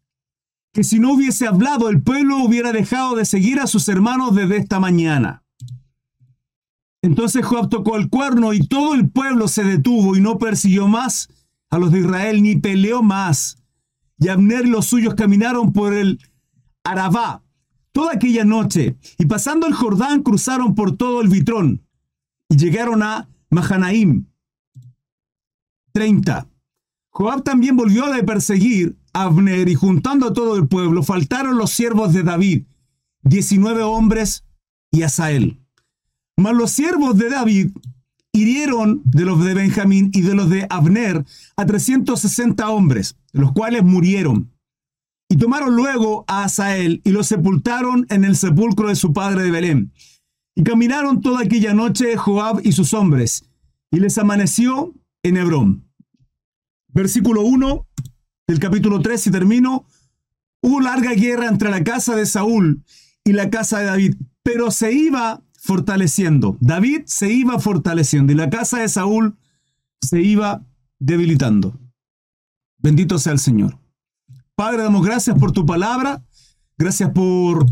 que 0.71 0.83
si 0.83 0.99
no 0.99 1.13
hubiese 1.13 1.47
hablado 1.47 1.89
el 1.89 2.01
pueblo 2.01 2.37
hubiera 2.37 2.71
dejado 2.71 3.15
de 3.15 3.25
seguir 3.25 3.59
a 3.59 3.67
sus 3.67 3.87
hermanos 3.89 4.35
desde 4.35 4.57
esta 4.57 4.79
mañana. 4.79 5.43
Entonces 7.01 7.45
Joab 7.45 7.69
tocó 7.69 7.97
el 7.97 8.09
cuerno 8.09 8.53
y 8.53 8.65
todo 8.67 8.93
el 8.93 9.09
pueblo 9.09 9.47
se 9.47 9.63
detuvo 9.63 10.15
y 10.15 10.21
no 10.21 10.37
persiguió 10.37 10.87
más 10.87 11.29
a 11.69 11.77
los 11.77 11.91
de 11.91 11.99
Israel 11.99 12.41
ni 12.41 12.55
peleó 12.55 13.01
más. 13.01 13.57
Y 14.19 14.27
Abner 14.27 14.65
y 14.65 14.69
los 14.69 14.85
suyos 14.85 15.15
caminaron 15.15 15.73
por 15.73 15.93
el 15.93 16.19
Arabá 16.83 17.43
toda 17.99 18.13
aquella 18.13 18.45
noche 18.45 18.95
y 19.17 19.25
pasando 19.25 19.67
el 19.67 19.73
Jordán 19.73 20.23
cruzaron 20.23 20.73
por 20.73 20.95
todo 20.95 21.19
el 21.19 21.27
Vitrón 21.27 21.85
y 22.47 22.55
llegaron 22.55 23.03
a 23.03 23.27
Mahanaim. 23.49 24.25
30. 25.91 26.47
Joab 27.09 27.43
también 27.43 27.75
volvió 27.75 28.05
a 28.05 28.15
perseguir 28.23 28.97
a 29.11 29.23
Abner 29.23 29.67
y 29.67 29.75
juntando 29.75 30.27
a 30.27 30.33
todo 30.33 30.55
el 30.55 30.69
pueblo, 30.69 31.03
faltaron 31.03 31.57
los 31.57 31.71
siervos 31.71 32.13
de 32.13 32.23
David, 32.23 32.67
19 33.23 33.83
hombres 33.83 34.45
y 34.91 35.01
Asael. 35.01 35.59
Mas 36.37 36.55
los 36.55 36.71
siervos 36.71 37.17
de 37.17 37.29
David 37.29 37.71
hirieron 38.31 39.01
de 39.03 39.25
los 39.25 39.43
de 39.43 39.55
Benjamín 39.55 40.09
y 40.13 40.21
de 40.21 40.35
los 40.35 40.49
de 40.49 40.65
Abner 40.69 41.25
a 41.57 41.65
360 41.65 42.69
hombres, 42.69 43.17
los 43.33 43.51
cuales 43.51 43.83
murieron. 43.83 44.53
Y 45.29 45.37
tomaron 45.37 45.75
luego 45.75 46.25
a 46.27 46.43
Asael 46.43 47.01
y 47.05 47.11
lo 47.11 47.23
sepultaron 47.23 48.05
en 48.09 48.25
el 48.25 48.35
sepulcro 48.35 48.89
de 48.89 48.95
su 48.95 49.13
padre 49.13 49.43
de 49.43 49.51
Belén. 49.51 49.93
Y 50.55 50.63
caminaron 50.63 51.21
toda 51.21 51.41
aquella 51.41 51.73
noche 51.73 52.17
Joab 52.17 52.61
y 52.63 52.71
sus 52.71 52.93
hombres, 52.93 53.45
y 53.91 53.99
les 53.99 54.17
amaneció 54.17 54.93
en 55.23 55.37
Hebrón. 55.37 55.85
Versículo 56.89 57.43
1 57.43 57.87
del 58.47 58.59
capítulo 58.59 58.99
3 58.99 59.27
y 59.27 59.31
termino. 59.31 59.85
Hubo 60.61 60.81
larga 60.81 61.11
guerra 61.11 61.47
entre 61.47 61.69
la 61.69 61.83
casa 61.83 62.15
de 62.15 62.25
Saúl 62.25 62.83
y 63.23 63.33
la 63.33 63.49
casa 63.49 63.79
de 63.79 63.85
David, 63.85 64.15
pero 64.43 64.71
se 64.71 64.91
iba 64.91 65.43
fortaleciendo. 65.53 66.57
David 66.59 67.03
se 67.05 67.31
iba 67.31 67.59
fortaleciendo 67.59 68.33
y 68.33 68.35
la 68.35 68.49
casa 68.49 68.79
de 68.79 68.89
Saúl 68.89 69.37
se 70.01 70.21
iba 70.21 70.65
debilitando. 70.97 71.79
Bendito 72.79 73.19
sea 73.19 73.33
el 73.33 73.39
Señor. 73.39 73.77
Padre, 74.59 74.83
damos 74.83 75.05
gracias 75.05 75.39
por 75.39 75.53
tu 75.53 75.65
palabra. 75.65 76.21
Gracias 76.77 77.11
por 77.11 77.65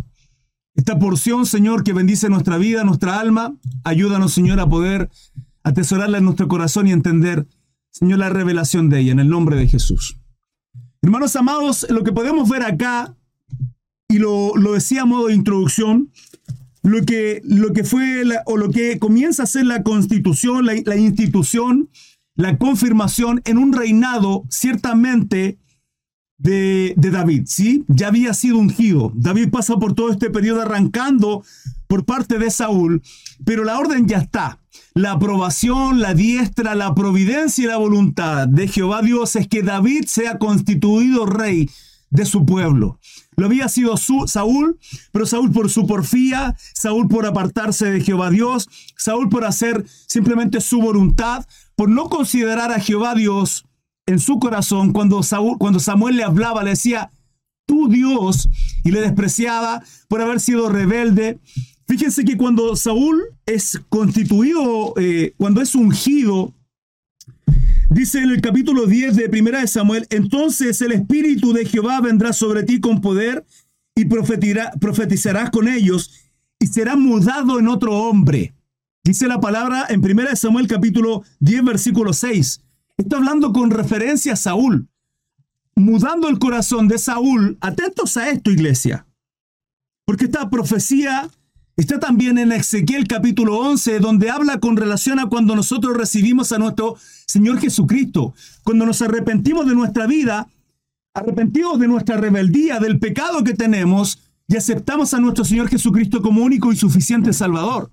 esta 0.74 0.98
porción, 0.98 1.46
Señor, 1.46 1.84
que 1.84 1.92
bendice 1.92 2.30
nuestra 2.30 2.58
vida, 2.58 2.86
nuestra 2.86 3.20
alma. 3.20 3.58
Ayúdanos, 3.84 4.32
Señor, 4.32 4.62
a 4.62 4.70
poder 4.70 5.10
atesorarla 5.64 6.20
en 6.20 6.24
nuestro 6.24 6.48
corazón 6.48 6.88
y 6.88 6.94
entender 6.94 7.46
Señor, 7.92 8.20
la 8.20 8.30
revelación 8.30 8.90
de 8.90 9.02
ella, 9.02 9.12
en 9.12 9.20
el 9.20 9.28
nombre 9.28 9.58
de 9.58 9.68
Jesús. 9.68 10.18
Hermanos 11.02 11.36
amados, 11.36 11.86
lo 11.90 12.06
que 12.06 12.14
podemos 12.14 12.48
ver 12.48 12.64
acá, 12.64 13.18
y 14.08 14.20
lo, 14.20 14.54
decía 14.74 15.02
a 15.02 15.06
modo 15.06 15.28
de 15.28 15.34
introducción, 15.34 16.14
lo 16.84 17.04
que, 17.04 17.42
lo 17.44 17.74
que 17.74 17.84
fue 17.84 18.24
o 18.46 18.56
lo 18.56 18.70
que 18.70 18.98
comienza 18.98 19.44
a 19.44 19.48
ser 19.48 19.66
la 19.66 19.84
constitución, 19.84 20.66
la, 20.66 20.76
la 20.86 20.96
institución, 20.96 21.90
la 22.36 22.58
confirmación 22.58 23.42
en 23.44 23.58
un 23.58 23.74
reinado 23.74 24.46
ciertamente 24.48 25.58
de, 26.38 26.94
David, 26.98 27.44
¿sí? 27.48 27.84
Ya 27.88 28.08
había 28.08 28.34
sido 28.34 28.58
ungido. 28.58 29.12
David 29.16 29.50
pasa 29.50 29.78
por 29.78 29.94
todo 29.94 30.12
este 30.12 30.30
periodo 30.30 30.62
arrancando 30.62 31.44
por 31.88 32.06
parte 32.06 32.38
de 32.38 32.52
Saúl, 32.52 33.02
pero 33.46 33.64
la 33.64 33.80
orden 33.80 34.08
ya 34.08 34.20
está. 34.20 34.60
La 34.94 35.14
aprobación, 35.14 36.00
la 36.00 36.14
diestra, 36.14 36.76
la 36.76 36.94
providencia 36.94 37.64
y 37.64 37.68
la 37.68 37.78
voluntad 37.78 38.48
de 38.48 38.68
Jehová 38.68 39.02
Dios 39.02 39.36
es 39.36 39.48
que 39.48 39.64
David 39.64 40.06
sea 40.08 40.38
constituido 40.38 41.26
rey 41.26 41.70
de 42.10 42.26
su 42.26 42.46
pueblo. 42.46 43.00
Lo 43.36 43.46
había 43.46 43.70
sido 43.70 43.96
Saúl, 43.98 44.80
pero 45.12 45.26
Saúl 45.26 45.52
por 45.52 45.70
su 45.70 45.86
porfía, 45.86 46.56
Saúl 46.74 47.08
por 47.08 47.26
apartarse 47.26 47.92
de 47.92 48.02
Jehová 48.02 48.32
Dios, 48.32 48.68
Saúl 48.96 49.30
por 49.30 49.46
hacer 49.46 49.86
simplemente 50.08 50.60
su 50.62 50.82
voluntad, 50.82 51.46
por 51.76 51.90
no 51.90 52.10
considerar 52.10 52.72
a 52.72 52.80
Jehová 52.80 53.14
Dios 53.14 53.68
en 54.08 54.20
su 54.20 54.40
corazón 54.40 54.92
cuando, 54.92 55.22
Saúl, 55.22 55.58
cuando 55.60 55.80
Samuel 55.80 56.18
le 56.18 56.24
hablaba, 56.24 56.64
le 56.64 56.72
decía, 56.72 57.12
tú 57.68 57.88
Dios, 57.88 58.50
y 58.84 58.92
le 58.92 59.02
despreciaba 59.02 59.84
por 60.08 60.22
haber 60.22 60.40
sido 60.40 60.70
rebelde, 60.70 61.40
Fíjense 61.88 62.26
que 62.26 62.36
cuando 62.36 62.76
Saúl 62.76 63.24
es 63.46 63.80
constituido, 63.88 64.94
eh, 64.98 65.34
cuando 65.38 65.62
es 65.62 65.74
ungido, 65.74 66.54
dice 67.90 68.20
en 68.20 68.30
el 68.30 68.42
capítulo 68.42 68.88
10 68.88 69.16
de 69.16 69.30
Primera 69.30 69.62
de 69.62 69.68
Samuel, 69.68 70.06
entonces 70.10 70.82
el 70.82 70.92
Espíritu 70.92 71.54
de 71.54 71.66
Jehová 71.66 72.02
vendrá 72.02 72.34
sobre 72.34 72.64
ti 72.64 72.82
con 72.82 73.00
poder 73.00 73.46
y 73.96 74.04
profetizarás 74.04 75.50
con 75.50 75.70
ellos 75.70 76.12
y 76.60 76.68
será 76.68 76.98
mudado 76.98 77.58
en 77.58 77.70
otro 77.70 77.96
hombre. 77.96 78.54
Dice 79.06 79.26
la 79.30 79.40
palabra 79.40 79.86
en 79.88 80.02
Primera 80.02 80.32
de 80.32 80.36
Samuel 80.36 80.68
capítulo 80.68 81.24
10 81.40 81.64
versículo 81.64 82.12
6. 82.12 82.66
Está 82.98 83.18
hablando 83.18 83.54
con 83.54 83.70
referencia 83.70 84.34
a 84.34 84.38
Saúl. 84.38 84.90
mudando 85.76 86.28
el 86.28 86.40
corazón 86.40 86.88
de 86.88 86.98
Saúl, 86.98 87.60
atentos 87.62 88.18
a 88.18 88.32
esto, 88.32 88.50
iglesia, 88.50 89.06
porque 90.06 90.26
esta 90.26 90.50
profecía 90.50 91.30
está 91.76 92.00
también 92.00 92.40
en 92.40 92.52
Ezequiel 92.52 93.08
capítulo 93.08 93.60
11, 93.60 94.00
donde 94.00 94.32
habla 94.32 94.60
con 94.60 94.76
relación 94.76 95.20
a 95.20 95.28
cuando 95.28 95.56
nosotros 95.56 95.96
recibimos 95.96 96.52
a 96.52 96.58
nuestro 96.58 96.98
Señor 97.28 97.60
Jesucristo, 97.60 98.34
cuando 98.64 98.88
nos 98.88 99.04
arrepentimos 99.04 99.68
de 99.68 99.76
nuestra 99.76 100.08
vida, 100.08 100.48
arrepentidos 101.14 101.78
de 101.80 101.88
nuestra 101.88 102.18
rebeldía, 102.18 102.80
del 102.80 102.98
pecado 102.98 103.44
que 103.44 103.54
tenemos, 103.54 104.20
y 104.48 104.56
aceptamos 104.56 105.14
a 105.14 105.20
nuestro 105.20 105.46
Señor 105.46 105.70
Jesucristo 105.70 106.24
como 106.24 106.44
único 106.44 106.72
y 106.72 106.76
suficiente 106.76 107.34
Salvador. 107.34 107.92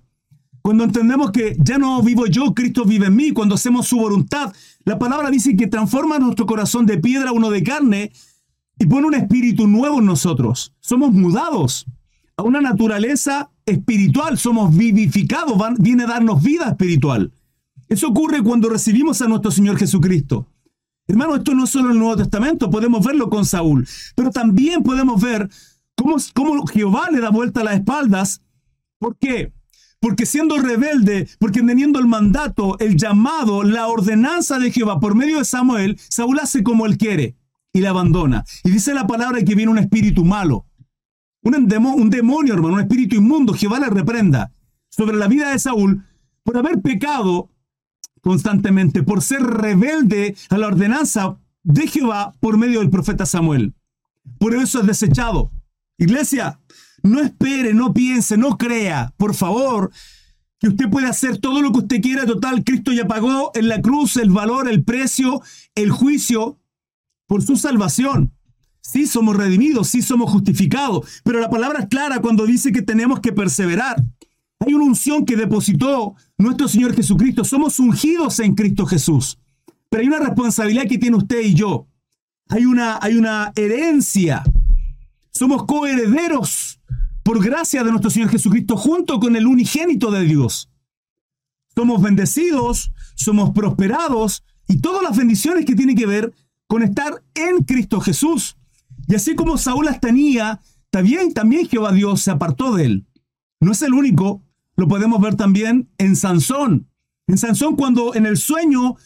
Cuando 0.65 0.83
entendemos 0.83 1.29
que 1.29 1.55
ya 1.59 1.77
no 1.77 2.01
vivo 2.01 2.25
yo, 2.25 2.55
Cristo 2.55 2.85
vive 2.85 3.05
en 3.05 3.15
mí, 3.15 3.33
cuando 3.33 3.53
hacemos 3.53 3.85
su 3.85 3.97
voluntad, 3.97 4.51
la 4.83 4.97
palabra 4.97 5.29
dice 5.29 5.55
que 5.55 5.67
transforma 5.67 6.17
nuestro 6.17 6.47
corazón 6.47 6.87
de 6.87 6.97
piedra 6.97 7.29
a 7.29 7.33
uno 7.33 7.51
de 7.51 7.61
carne 7.61 8.11
y 8.79 8.87
pone 8.87 9.05
un 9.05 9.13
espíritu 9.13 9.67
nuevo 9.67 9.99
en 9.99 10.07
nosotros. 10.07 10.73
Somos 10.79 11.13
mudados 11.13 11.85
a 12.35 12.41
una 12.41 12.61
naturaleza 12.61 13.51
espiritual, 13.63 14.39
somos 14.39 14.75
vivificados, 14.75 15.55
viene 15.77 16.05
a 16.05 16.07
darnos 16.07 16.41
vida 16.41 16.69
espiritual. 16.69 17.31
Eso 17.87 18.07
ocurre 18.07 18.41
cuando 18.41 18.67
recibimos 18.67 19.21
a 19.21 19.27
nuestro 19.27 19.51
Señor 19.51 19.77
Jesucristo. 19.77 20.47
Hermano, 21.07 21.35
esto 21.35 21.53
no 21.53 21.65
es 21.65 21.69
solo 21.69 21.91
el 21.91 21.99
Nuevo 21.99 22.17
Testamento, 22.17 22.71
podemos 22.71 23.05
verlo 23.05 23.29
con 23.29 23.45
Saúl, 23.45 23.87
pero 24.15 24.31
también 24.31 24.81
podemos 24.81 25.21
ver 25.21 25.47
cómo, 25.95 26.15
cómo 26.33 26.65
Jehová 26.65 27.11
le 27.11 27.19
da 27.19 27.29
vuelta 27.29 27.61
a 27.61 27.65
las 27.65 27.75
espaldas. 27.75 28.41
¿Por 28.97 29.15
qué? 29.17 29.53
Porque 30.05 30.27
siendo 30.27 30.59
rebelde, 30.59 31.27
porque 31.39 31.63
teniendo 31.63 31.97
el 31.97 32.05
mandato, 32.05 32.77
el 32.77 32.95
llamado, 32.95 33.63
la 33.63 33.87
ordenanza 33.87 34.59
de 34.59 34.71
Jehová 34.71 34.99
por 34.99 35.15
medio 35.15 35.39
de 35.39 35.45
Samuel, 35.45 35.99
Saúl 36.09 36.37
hace 36.37 36.61
como 36.61 36.85
él 36.85 36.99
quiere 36.99 37.35
y 37.73 37.81
le 37.81 37.87
abandona. 37.87 38.45
Y 38.63 38.69
dice 38.69 38.93
la 38.93 39.07
palabra 39.07 39.41
que 39.41 39.55
viene 39.55 39.71
un 39.71 39.79
espíritu 39.79 40.23
malo. 40.23 40.67
Un, 41.41 41.67
demonio, 41.67 42.03
un 42.03 42.11
demonio, 42.11 42.53
hermano, 42.53 42.75
un 42.75 42.81
espíritu 42.81 43.15
inmundo. 43.15 43.55
Jehová 43.55 43.79
le 43.79 43.89
reprenda 43.89 44.51
sobre 44.89 45.17
la 45.17 45.27
vida 45.27 45.49
de 45.49 45.57
Saúl 45.57 46.05
por 46.43 46.55
haber 46.55 46.83
pecado 46.83 47.49
constantemente, 48.21 49.01
por 49.01 49.23
ser 49.23 49.41
rebelde 49.41 50.35
a 50.51 50.59
la 50.59 50.67
ordenanza 50.67 51.39
de 51.63 51.87
Jehová 51.87 52.35
por 52.39 52.59
medio 52.59 52.81
del 52.81 52.91
profeta 52.91 53.25
Samuel. 53.25 53.73
Por 54.37 54.53
eso 54.53 54.81
es 54.81 54.85
desechado. 54.85 55.49
Iglesia, 55.97 56.59
no 57.05 57.21
espere, 57.21 57.73
no 57.73 57.93
piense, 57.93 58.37
no 58.37 58.57
crea, 58.57 59.13
por 59.17 59.35
favor, 59.35 59.91
que 60.59 60.69
usted 60.69 60.89
puede 60.89 61.07
hacer 61.07 61.37
todo 61.37 61.61
lo 61.61 61.71
que 61.71 61.79
usted 61.79 62.01
quiera. 62.01 62.25
Total, 62.25 62.63
Cristo 62.63 62.91
ya 62.91 63.07
pagó 63.07 63.51
en 63.53 63.67
la 63.67 63.81
cruz 63.81 64.17
el 64.17 64.31
valor, 64.31 64.67
el 64.67 64.83
precio, 64.83 65.41
el 65.75 65.91
juicio 65.91 66.59
por 67.27 67.43
su 67.43 67.57
salvación. 67.57 68.33
Sí 68.81 69.07
somos 69.07 69.35
redimidos, 69.35 69.89
sí 69.89 70.01
somos 70.01 70.31
justificados, 70.31 71.21
pero 71.23 71.39
la 71.39 71.49
palabra 71.49 71.81
es 71.81 71.87
clara 71.87 72.21
cuando 72.21 72.45
dice 72.45 72.71
que 72.71 72.81
tenemos 72.81 73.19
que 73.19 73.33
perseverar. 73.33 74.03
Hay 74.59 74.73
una 74.73 74.85
unción 74.85 75.25
que 75.25 75.35
depositó 75.35 76.15
nuestro 76.37 76.67
Señor 76.67 76.95
Jesucristo. 76.95 77.43
Somos 77.43 77.79
ungidos 77.79 78.39
en 78.39 78.55
Cristo 78.55 78.85
Jesús. 78.85 79.39
Pero 79.89 80.01
hay 80.01 80.07
una 80.07 80.19
responsabilidad 80.19 80.87
que 80.87 80.97
tiene 80.97 81.17
usted 81.17 81.41
y 81.41 81.53
yo. 81.53 81.87
Hay 82.49 82.65
una, 82.65 82.99
hay 83.01 83.15
una 83.15 83.51
herencia. 83.55 84.43
Somos 85.31 85.65
coherederos 85.65 86.79
por 87.25 87.43
gracia 87.43 87.83
de 87.83 87.89
nuestro 87.89 88.11
Señor 88.11 88.29
Jesucristo 88.29 88.77
junto 88.77 89.19
con 89.19 89.35
el 89.35 89.47
unigénito 89.47 90.11
de 90.11 90.21
Dios. 90.25 90.69
Somos 91.73 91.99
bendecidos, 91.99 92.91
somos 93.15 93.49
prosperados 93.49 94.43
y 94.67 94.79
todas 94.79 95.01
las 95.01 95.17
bendiciones 95.17 95.65
que 95.65 95.73
tienen 95.73 95.97
que 95.97 96.05
ver 96.05 96.31
con 96.67 96.83
estar 96.83 97.23
en 97.33 97.63
Cristo 97.63 97.99
Jesús. 97.99 98.57
Y 99.07 99.15
así 99.15 99.33
como 99.33 99.57
Saúl 99.57 99.85
las 99.85 99.99
tenía, 99.99 100.61
también, 100.91 101.33
también 101.33 101.67
Jehová 101.67 101.93
Dios 101.93 102.21
se 102.21 102.29
apartó 102.29 102.75
de 102.75 102.85
él. 102.85 103.07
No 103.59 103.71
es 103.71 103.81
el 103.81 103.95
único, 103.95 104.43
lo 104.75 104.87
podemos 104.87 105.19
ver 105.19 105.33
también 105.33 105.89
en 105.97 106.15
Sansón. 106.15 106.91
En 107.25 107.39
Sansón 107.39 107.75
cuando 107.75 108.13
en 108.13 108.27
el 108.27 108.37
sueño 108.37 108.97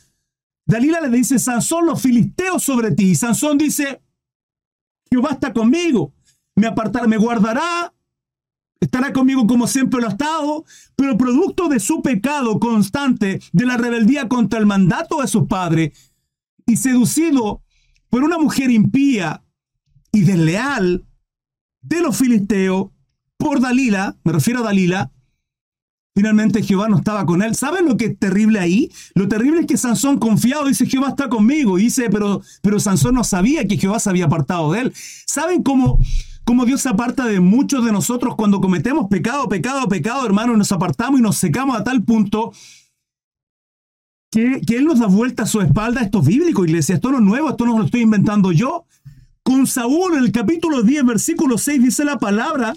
Dalila 0.65 1.00
le 1.00 1.10
dice, 1.10 1.39
Sansón, 1.39 1.86
los 1.86 2.02
filisteos 2.02 2.63
sobre 2.63 2.91
ti. 2.91 3.12
Y 3.12 3.15
Sansón 3.15 3.58
dice, 3.58 4.02
Jehová 5.10 5.30
está 5.32 5.54
conmigo, 5.54 6.13
me 6.56 6.67
apartará, 6.67 7.08
me 7.08 7.15
guardará 7.15 7.93
estará 8.80 9.13
conmigo 9.13 9.46
como 9.48 9.68
siempre 9.68 10.00
lo 10.00 10.08
ha 10.08 10.12
estado, 10.12 10.65
pero 10.96 11.18
producto 11.18 11.68
de 11.68 11.80
su 11.80 12.02
pecado 12.02 12.60
constante, 12.60 13.42
de 13.52 13.65
la 13.65 13.78
rebeldía 13.78 14.28
contra 14.28 14.60
el 14.60 14.65
mandato 14.65 15.22
de 15.22 15.28
su 15.28 15.48
padre, 15.48 15.94
y 16.65 16.78
seducido 16.78 17.62
por 18.10 18.24
una 18.24 18.38
mujer 18.38 18.72
impía 18.72 19.44
y 20.12 20.22
desleal 20.22 21.06
de 21.82 22.02
los 22.02 22.18
filisteos, 22.18 22.89
por 23.38 23.62
Dalila, 23.62 24.18
me 24.24 24.34
refiero 24.34 24.60
a 24.60 24.63
Dalila, 24.63 25.12
finalmente 26.13 26.62
Jehová 26.62 26.89
no 26.89 26.98
estaba 26.98 27.26
con 27.26 27.42
él. 27.42 27.56
¿Saben 27.56 27.86
lo 27.86 27.96
que 27.96 28.06
es 28.08 28.20
terrible 28.20 28.60
ahí? 28.60 28.92
Lo 29.15 29.30
terrible 29.30 29.62
es 29.62 29.65
que 29.65 29.78
Sansón 29.78 30.20
confiado 30.20 30.65
dice, 30.65 30.86
Jehová 30.86 31.10
está 31.10 31.30
conmigo, 31.30 31.78
dice, 31.78 32.10
pero, 32.10 32.42
pero 32.62 32.80
Sansón 32.80 33.15
no 33.15 33.24
sabía 33.24 33.65
que 33.65 33.78
Jehová 33.78 34.00
se 34.00 34.10
había 34.10 34.26
apartado 34.26 34.74
de 34.74 34.82
él. 34.82 34.94
¿Saben 35.26 35.63
cómo 35.63 36.00
cómo 36.50 36.66
Dios 36.66 36.82
se 36.82 36.90
aparta 36.90 37.28
de 37.28 37.40
muchos 37.40 37.86
de 37.86 37.92
nosotros 37.92 38.34
cuando 38.36 38.60
cometemos 38.60 39.06
pecado, 39.08 39.48
pecado, 39.48 39.88
pecado, 39.88 40.26
hermano, 40.26 40.58
nos 40.58 40.72
apartamos 40.72 41.20
y 41.20 41.22
nos 41.22 41.38
secamos 41.38 41.80
a 41.80 41.84
tal 41.84 42.04
punto 42.04 42.52
que, 44.32 44.60
que 44.66 44.78
Él 44.78 44.86
nos 44.86 44.98
da 44.98 45.06
vuelta 45.06 45.44
a 45.44 45.46
su 45.46 45.62
espalda. 45.62 46.02
Esto 46.02 46.22
es 46.22 46.26
bíblico, 46.26 46.66
iglesia, 46.66 46.96
esto 46.96 47.12
no 47.12 47.20
es 47.20 47.24
nuevo, 47.24 47.52
esto 47.52 47.68
no 47.68 47.78
lo 47.78 47.86
estoy 47.86 48.02
inventando 48.02 48.52
yo. 48.52 48.88
Con 49.44 49.68
Saúl, 49.68 50.18
en 50.18 50.24
el 50.24 50.32
capítulo 50.32 50.82
10, 50.82 51.06
versículo 51.06 51.60
6, 51.60 51.84
dice 51.84 52.04
la 52.04 52.18
palabra 52.18 52.76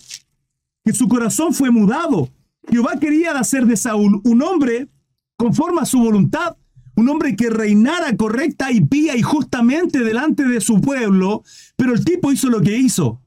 que 0.84 0.92
su 0.92 1.08
corazón 1.08 1.54
fue 1.54 1.70
mudado. 1.70 2.28
Jehová 2.68 3.00
quería 3.00 3.30
hacer 3.38 3.64
de 3.64 3.78
Saúl 3.78 4.20
un 4.24 4.42
hombre 4.42 4.90
conforme 5.38 5.80
a 5.80 5.86
su 5.86 5.98
voluntad, 5.98 6.58
un 6.94 7.08
hombre 7.08 7.36
que 7.36 7.48
reinara 7.48 8.14
correcta 8.18 8.70
y 8.70 8.82
pía 8.82 9.16
y 9.16 9.22
justamente 9.22 10.00
delante 10.00 10.44
de 10.44 10.60
su 10.60 10.78
pueblo, 10.82 11.42
pero 11.74 11.94
el 11.94 12.04
tipo 12.04 12.32
hizo 12.32 12.50
lo 12.50 12.60
que 12.60 12.76
hizo. 12.76 13.22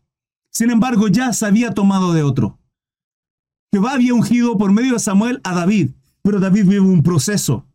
Sin 0.56 0.72
embargo, 0.72 1.10
ya 1.10 1.34
se 1.34 1.46
había 1.46 1.72
tomado 1.72 2.13
de 2.13 2.24
otro. 2.24 2.58
Jehová 3.74 3.91
había 3.91 4.13
ungido 4.13 4.58
por 4.58 4.72
medio 4.72 4.94
de 4.94 5.00
Samuel 5.00 5.41
a 5.44 5.54
David, 5.54 5.91
pero 6.22 6.39
David 6.39 6.63
vive 6.63 6.80
un 6.80 7.04
proceso. 7.04 7.68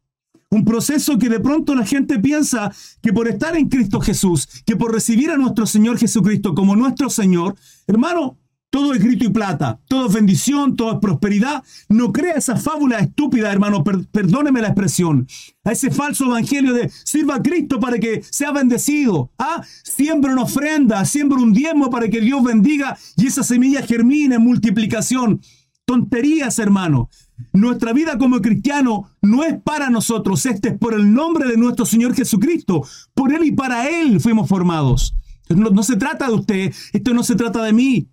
Un 0.48 0.64
proceso 0.64 1.18
que 1.18 1.28
de 1.28 1.40
pronto 1.40 1.74
la 1.74 1.84
gente 1.84 2.18
piensa 2.18 2.72
que 3.02 3.12
por 3.12 3.28
estar 3.28 3.54
en 3.54 3.68
Cristo 3.68 4.00
Jesús, 4.00 4.48
que 4.64 4.76
por 4.76 4.94
recibir 4.94 5.30
a 5.30 5.36
nuestro 5.36 5.66
Señor 5.66 5.98
Jesucristo 5.98 6.54
como 6.54 6.74
nuestro 6.74 7.10
Señor, 7.10 7.54
hermano, 7.86 8.38
todo 8.70 8.94
es 8.94 9.02
grito 9.02 9.24
y 9.24 9.30
plata, 9.30 9.80
todo 9.88 10.06
es 10.06 10.14
bendición, 10.14 10.76
todo 10.76 10.92
es 10.92 10.98
prosperidad. 11.00 11.64
No 11.88 12.12
crea 12.12 12.34
esa 12.34 12.56
fábula 12.56 13.00
estúpida, 13.00 13.52
hermano, 13.52 13.82
perdóneme 13.82 14.62
la 14.62 14.68
expresión. 14.68 15.26
A 15.64 15.72
ese 15.72 15.90
falso 15.90 16.26
evangelio 16.26 16.72
de 16.72 16.88
sirva 17.04 17.36
a 17.36 17.42
Cristo 17.42 17.80
para 17.80 17.98
que 17.98 18.22
sea 18.22 18.52
bendecido. 18.52 19.32
Ah, 19.38 19.62
siembra 19.82 20.32
una 20.32 20.42
ofrenda, 20.42 21.04
siembra 21.04 21.38
un 21.38 21.52
diezmo 21.52 21.90
para 21.90 22.08
que 22.08 22.20
Dios 22.20 22.42
bendiga 22.44 22.96
y 23.16 23.26
esa 23.26 23.42
semilla 23.42 23.82
germine 23.82 24.36
en 24.36 24.42
multiplicación. 24.42 25.40
Tonterías, 25.84 26.60
hermano. 26.60 27.10
Nuestra 27.52 27.92
vida 27.92 28.18
como 28.18 28.40
cristiano 28.40 29.10
no 29.20 29.42
es 29.42 29.60
para 29.60 29.90
nosotros, 29.90 30.46
este 30.46 30.68
es 30.68 30.78
por 30.78 30.94
el 30.94 31.12
nombre 31.12 31.48
de 31.48 31.56
nuestro 31.56 31.84
Señor 31.86 32.14
Jesucristo. 32.14 32.86
Por 33.14 33.32
Él 33.32 33.44
y 33.46 33.52
para 33.52 33.88
Él 33.88 34.20
fuimos 34.20 34.48
formados. 34.48 35.16
no 35.48 35.82
se 35.82 35.96
trata 35.96 36.28
de 36.28 36.34
usted, 36.34 36.74
esto 36.92 37.14
no 37.14 37.24
se 37.24 37.34
trata 37.34 37.64
de 37.64 37.72
mí. 37.72 38.08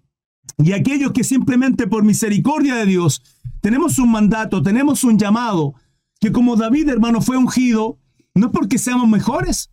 Y 0.58 0.74
aquellos 0.74 1.12
que 1.12 1.24
simplemente 1.24 1.88
por 1.88 2.04
misericordia 2.04 2.76
de 2.76 2.86
Dios 2.86 3.22
tenemos 3.62 4.00
un 4.00 4.12
mandato, 4.12 4.62
tenemos 4.62 5.04
un 5.04 5.18
llamado, 5.18 5.74
que 6.20 6.32
como 6.32 6.56
David 6.56 6.90
hermano 6.90 7.22
fue 7.22 7.38
ungido, 7.38 8.00
no 8.34 8.48
es 8.48 8.52
porque 8.52 8.78
seamos 8.78 9.08
mejores, 9.08 9.70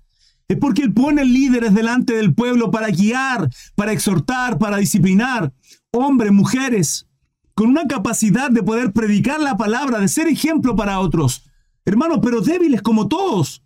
es 0.49 0.59
porque 0.59 0.83
Él 0.83 0.93
pone 0.93 1.25
líderes 1.25 1.75
delante 1.75 2.15
del 2.15 2.35
pueblo 2.35 2.71
para 2.71 2.89
guiar, 2.89 3.49
para 3.75 3.93
exhortar, 3.93 4.59
para 4.59 4.77
disciplinar, 4.77 5.53
hombres, 5.91 6.33
mujeres, 6.33 7.07
con 7.55 7.69
una 7.69 7.87
capacidad 7.87 8.51
de 8.51 8.63
poder 8.63 8.93
predicar 8.93 9.41
la 9.41 9.57
palabra, 9.57 10.01
de 10.01 10.09
ser 10.09 10.29
ejemplo 10.29 10.75
para 10.77 11.01
otros. 11.01 11.45
Hermanos, 11.85 12.19
pero 12.23 12.41
débiles 12.41 12.83
como 12.83 13.09
todos. 13.09 13.63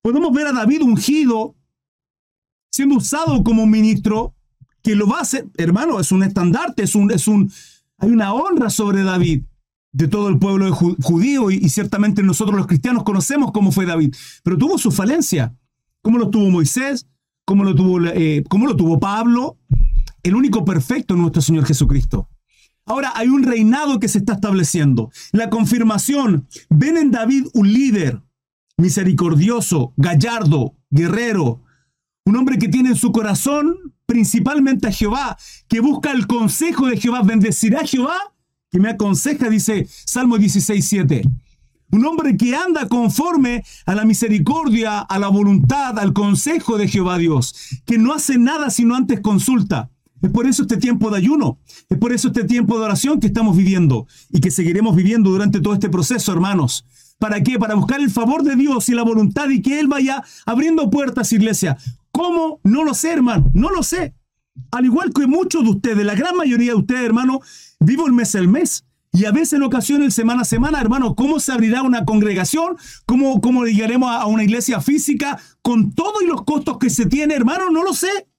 Podemos 0.00 0.32
ver 0.32 0.46
a 0.46 0.52
David 0.52 0.82
ungido, 0.82 1.54
siendo 2.72 2.96
usado 2.96 3.42
como 3.44 3.66
ministro, 3.66 4.35
que 4.86 4.94
lo 4.94 5.08
va 5.08 5.18
a 5.18 5.22
hacer, 5.22 5.48
hermano, 5.56 5.98
es 5.98 6.12
un 6.12 6.22
estandarte, 6.22 6.84
es 6.84 6.94
un, 6.94 7.10
es 7.10 7.26
un, 7.26 7.50
hay 7.98 8.08
una 8.08 8.32
honra 8.32 8.70
sobre 8.70 9.02
David 9.02 9.42
de 9.90 10.06
todo 10.06 10.28
el 10.28 10.38
pueblo 10.38 10.72
judío 10.72 11.50
y, 11.50 11.68
ciertamente 11.70 12.22
nosotros 12.22 12.56
los 12.56 12.68
cristianos 12.68 13.02
conocemos 13.02 13.50
cómo 13.50 13.72
fue 13.72 13.84
David, 13.84 14.14
pero 14.44 14.56
tuvo 14.56 14.78
su 14.78 14.92
falencia, 14.92 15.56
como 16.02 16.18
lo 16.18 16.30
tuvo 16.30 16.50
Moisés, 16.50 17.08
como 17.44 17.64
lo 17.64 17.74
tuvo, 17.74 18.00
eh, 18.06 18.44
lo 18.48 18.76
tuvo 18.76 19.00
Pablo, 19.00 19.58
el 20.22 20.36
único 20.36 20.64
perfecto 20.64 21.16
nuestro 21.16 21.42
Señor 21.42 21.66
Jesucristo. 21.66 22.28
Ahora 22.84 23.10
hay 23.16 23.26
un 23.26 23.42
reinado 23.42 23.98
que 23.98 24.06
se 24.06 24.18
está 24.18 24.34
estableciendo. 24.34 25.10
La 25.32 25.50
confirmación, 25.50 26.46
ven 26.70 26.96
en 26.96 27.10
David 27.10 27.46
un 27.54 27.72
líder 27.72 28.22
misericordioso, 28.76 29.94
gallardo, 29.96 30.76
guerrero, 30.90 31.60
Un 32.24 32.36
hombre 32.36 32.58
que 32.58 32.68
tiene 32.68 32.90
en 32.90 32.96
su 32.96 33.10
corazón 33.10 33.95
principalmente 34.06 34.88
a 34.88 34.92
Jehová, 34.92 35.36
que 35.68 35.80
busca 35.80 36.12
el 36.12 36.26
consejo 36.26 36.86
de 36.86 36.96
Jehová, 36.96 37.22
bendecirá 37.22 37.80
a 37.80 37.86
Jehová, 37.86 38.16
que 38.70 38.80
me 38.80 38.88
aconseja, 38.88 39.50
dice 39.50 39.86
Salmo 39.88 40.38
16, 40.38 40.84
7. 40.86 41.22
Un 41.90 42.04
hombre 42.04 42.36
que 42.36 42.54
anda 42.56 42.88
conforme 42.88 43.64
a 43.84 43.94
la 43.94 44.04
misericordia, 44.04 45.00
a 45.00 45.18
la 45.18 45.28
voluntad, 45.28 45.98
al 45.98 46.12
consejo 46.12 46.78
de 46.78 46.88
Jehová 46.88 47.18
Dios, 47.18 47.54
que 47.84 47.98
no 47.98 48.12
hace 48.12 48.38
nada 48.38 48.70
sino 48.70 48.96
antes 48.96 49.20
consulta. 49.20 49.90
Es 50.22 50.30
por 50.30 50.46
eso 50.46 50.62
este 50.62 50.78
tiempo 50.78 51.10
de 51.10 51.18
ayuno, 51.18 51.58
es 51.88 51.98
por 51.98 52.12
eso 52.12 52.28
este 52.28 52.44
tiempo 52.44 52.78
de 52.78 52.84
oración 52.86 53.20
que 53.20 53.28
estamos 53.28 53.56
viviendo 53.56 54.06
y 54.30 54.40
que 54.40 54.50
seguiremos 54.50 54.96
viviendo 54.96 55.30
durante 55.30 55.60
todo 55.60 55.74
este 55.74 55.88
proceso, 55.88 56.32
hermanos. 56.32 56.84
¿Para 57.18 57.42
qué? 57.42 57.58
Para 57.58 57.74
buscar 57.74 58.00
el 58.00 58.10
favor 58.10 58.42
de 58.42 58.56
Dios 58.56 58.88
y 58.88 58.94
la 58.94 59.02
voluntad 59.02 59.48
y 59.48 59.62
que 59.62 59.78
Él 59.78 59.88
vaya 59.88 60.22
abriendo 60.44 60.90
puertas, 60.90 61.32
iglesia. 61.32 61.78
¿Cómo? 62.16 62.60
No 62.64 62.82
lo 62.82 62.94
sé, 62.94 63.12
hermano, 63.12 63.50
no 63.52 63.68
lo 63.68 63.82
sé. 63.82 64.14
Al 64.70 64.86
igual 64.86 65.12
que 65.12 65.26
muchos 65.26 65.62
de 65.62 65.68
ustedes, 65.68 66.02
la 66.02 66.14
gran 66.14 66.34
mayoría 66.34 66.70
de 66.70 66.78
ustedes, 66.78 67.04
hermano, 67.04 67.42
vivo 67.78 68.06
el 68.06 68.14
mes 68.14 68.34
al 68.34 68.48
mes. 68.48 68.86
Y 69.12 69.26
a 69.26 69.32
veces 69.32 69.52
en 69.52 69.64
ocasiones, 69.64 70.14
semana 70.14 70.40
a 70.40 70.44
semana, 70.46 70.80
hermano, 70.80 71.14
¿cómo 71.14 71.38
se 71.40 71.52
abrirá 71.52 71.82
una 71.82 72.06
congregación? 72.06 72.78
¿Cómo, 73.04 73.42
cómo 73.42 73.66
llegaremos 73.66 74.10
a 74.10 74.24
una 74.24 74.44
iglesia 74.44 74.80
física? 74.80 75.38
Con 75.60 75.92
todo 75.92 76.22
y 76.22 76.26
los 76.26 76.42
costos 76.44 76.78
que 76.78 76.88
se 76.88 77.04
tiene, 77.04 77.34
hermano, 77.34 77.68
no 77.68 77.82
lo 77.82 77.92
sé. 77.92 78.30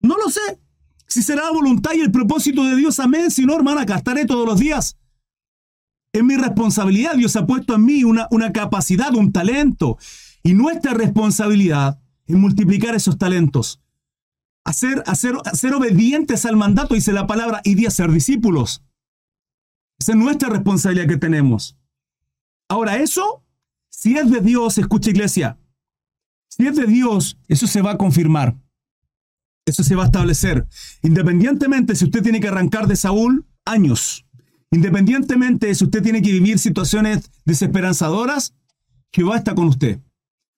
No 0.00 0.18
lo 0.18 0.28
sé. 0.28 0.60
Si 1.06 1.22
será 1.22 1.44
la 1.44 1.52
voluntad 1.52 1.92
y 1.94 2.00
el 2.00 2.12
propósito 2.12 2.64
de 2.64 2.76
Dios, 2.76 3.00
amén. 3.00 3.30
Si 3.30 3.46
no, 3.46 3.56
hermana, 3.56 3.82
acá 3.82 4.02
todos 4.26 4.46
los 4.46 4.60
días. 4.60 4.98
Es 6.12 6.22
mi 6.22 6.36
responsabilidad. 6.36 7.14
Dios 7.14 7.34
ha 7.36 7.46
puesto 7.46 7.76
en 7.76 7.86
mí 7.86 8.04
una, 8.04 8.28
una 8.30 8.52
capacidad, 8.52 9.14
un 9.14 9.32
talento. 9.32 9.96
Y 10.42 10.52
nuestra 10.52 10.92
responsabilidad 10.92 11.98
es 12.26 12.36
multiplicar 12.36 12.94
esos 12.94 13.18
talentos. 13.18 13.80
Hacer, 14.64 15.02
hacer, 15.06 15.34
ser 15.52 15.74
obedientes 15.74 16.46
al 16.46 16.56
mandato, 16.56 16.94
dice 16.94 17.12
la 17.12 17.26
palabra, 17.26 17.60
y 17.64 17.74
de 17.74 17.90
ser 17.90 18.10
discípulos. 18.10 18.82
Esa 19.98 20.12
es 20.12 20.18
nuestra 20.18 20.48
responsabilidad 20.48 21.06
que 21.06 21.18
tenemos. 21.18 21.76
Ahora, 22.68 22.96
eso, 22.96 23.44
si 23.90 24.16
es 24.16 24.30
de 24.30 24.40
Dios, 24.40 24.78
escucha 24.78 25.10
iglesia, 25.10 25.58
si 26.48 26.66
es 26.66 26.76
de 26.76 26.86
Dios, 26.86 27.36
eso 27.48 27.66
se 27.66 27.82
va 27.82 27.92
a 27.92 27.98
confirmar. 27.98 28.56
Eso 29.66 29.82
se 29.82 29.96
va 29.96 30.04
a 30.04 30.06
establecer. 30.06 30.66
Independientemente 31.02 31.96
si 31.96 32.04
usted 32.04 32.22
tiene 32.22 32.40
que 32.40 32.48
arrancar 32.48 32.86
de 32.86 32.96
Saúl 32.96 33.46
años, 33.64 34.26
independientemente 34.70 35.74
si 35.74 35.84
usted 35.84 36.02
tiene 36.02 36.22
que 36.22 36.30
vivir 36.30 36.58
situaciones 36.58 37.30
desesperanzadoras, 37.44 38.54
Jehová 39.12 39.38
está 39.38 39.54
con 39.54 39.66
usted. 39.66 40.00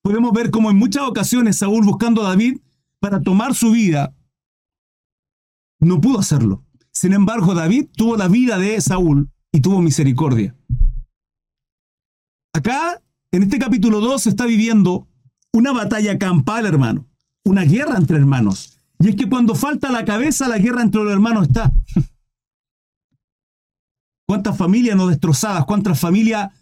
Podemos 0.06 0.32
ver 0.32 0.52
cómo 0.52 0.70
en 0.70 0.76
muchas 0.76 1.02
ocasiones 1.02 1.56
Saúl 1.56 1.84
buscando 1.84 2.24
a 2.24 2.28
David 2.28 2.60
para 3.00 3.20
tomar 3.20 3.56
su 3.56 3.72
vida, 3.72 4.14
no 5.80 6.00
pudo 6.00 6.20
hacerlo. 6.20 6.64
Sin 6.92 7.12
embargo, 7.12 7.56
David 7.56 7.88
tuvo 7.92 8.16
la 8.16 8.28
vida 8.28 8.56
de 8.56 8.80
Saúl 8.80 9.28
y 9.50 9.60
tuvo 9.60 9.82
misericordia. 9.82 10.54
Acá, 12.54 13.02
en 13.32 13.42
este 13.42 13.58
capítulo 13.58 13.98
2, 13.98 14.22
se 14.22 14.28
está 14.28 14.46
viviendo 14.46 15.08
una 15.52 15.72
batalla 15.72 16.16
campal, 16.18 16.66
hermano. 16.66 17.08
Una 17.44 17.64
guerra 17.64 17.96
entre 17.96 18.16
hermanos. 18.16 18.78
Y 19.00 19.08
es 19.08 19.16
que 19.16 19.28
cuando 19.28 19.56
falta 19.56 19.90
la 19.90 20.04
cabeza, 20.04 20.46
la 20.46 20.58
guerra 20.58 20.82
entre 20.82 21.02
los 21.02 21.12
hermanos 21.12 21.48
está. 21.48 21.72
¿Cuántas 24.28 24.56
familias 24.56 24.96
no 24.96 25.08
destrozadas? 25.08 25.64
¿Cuántas 25.64 25.98
familias 25.98 26.52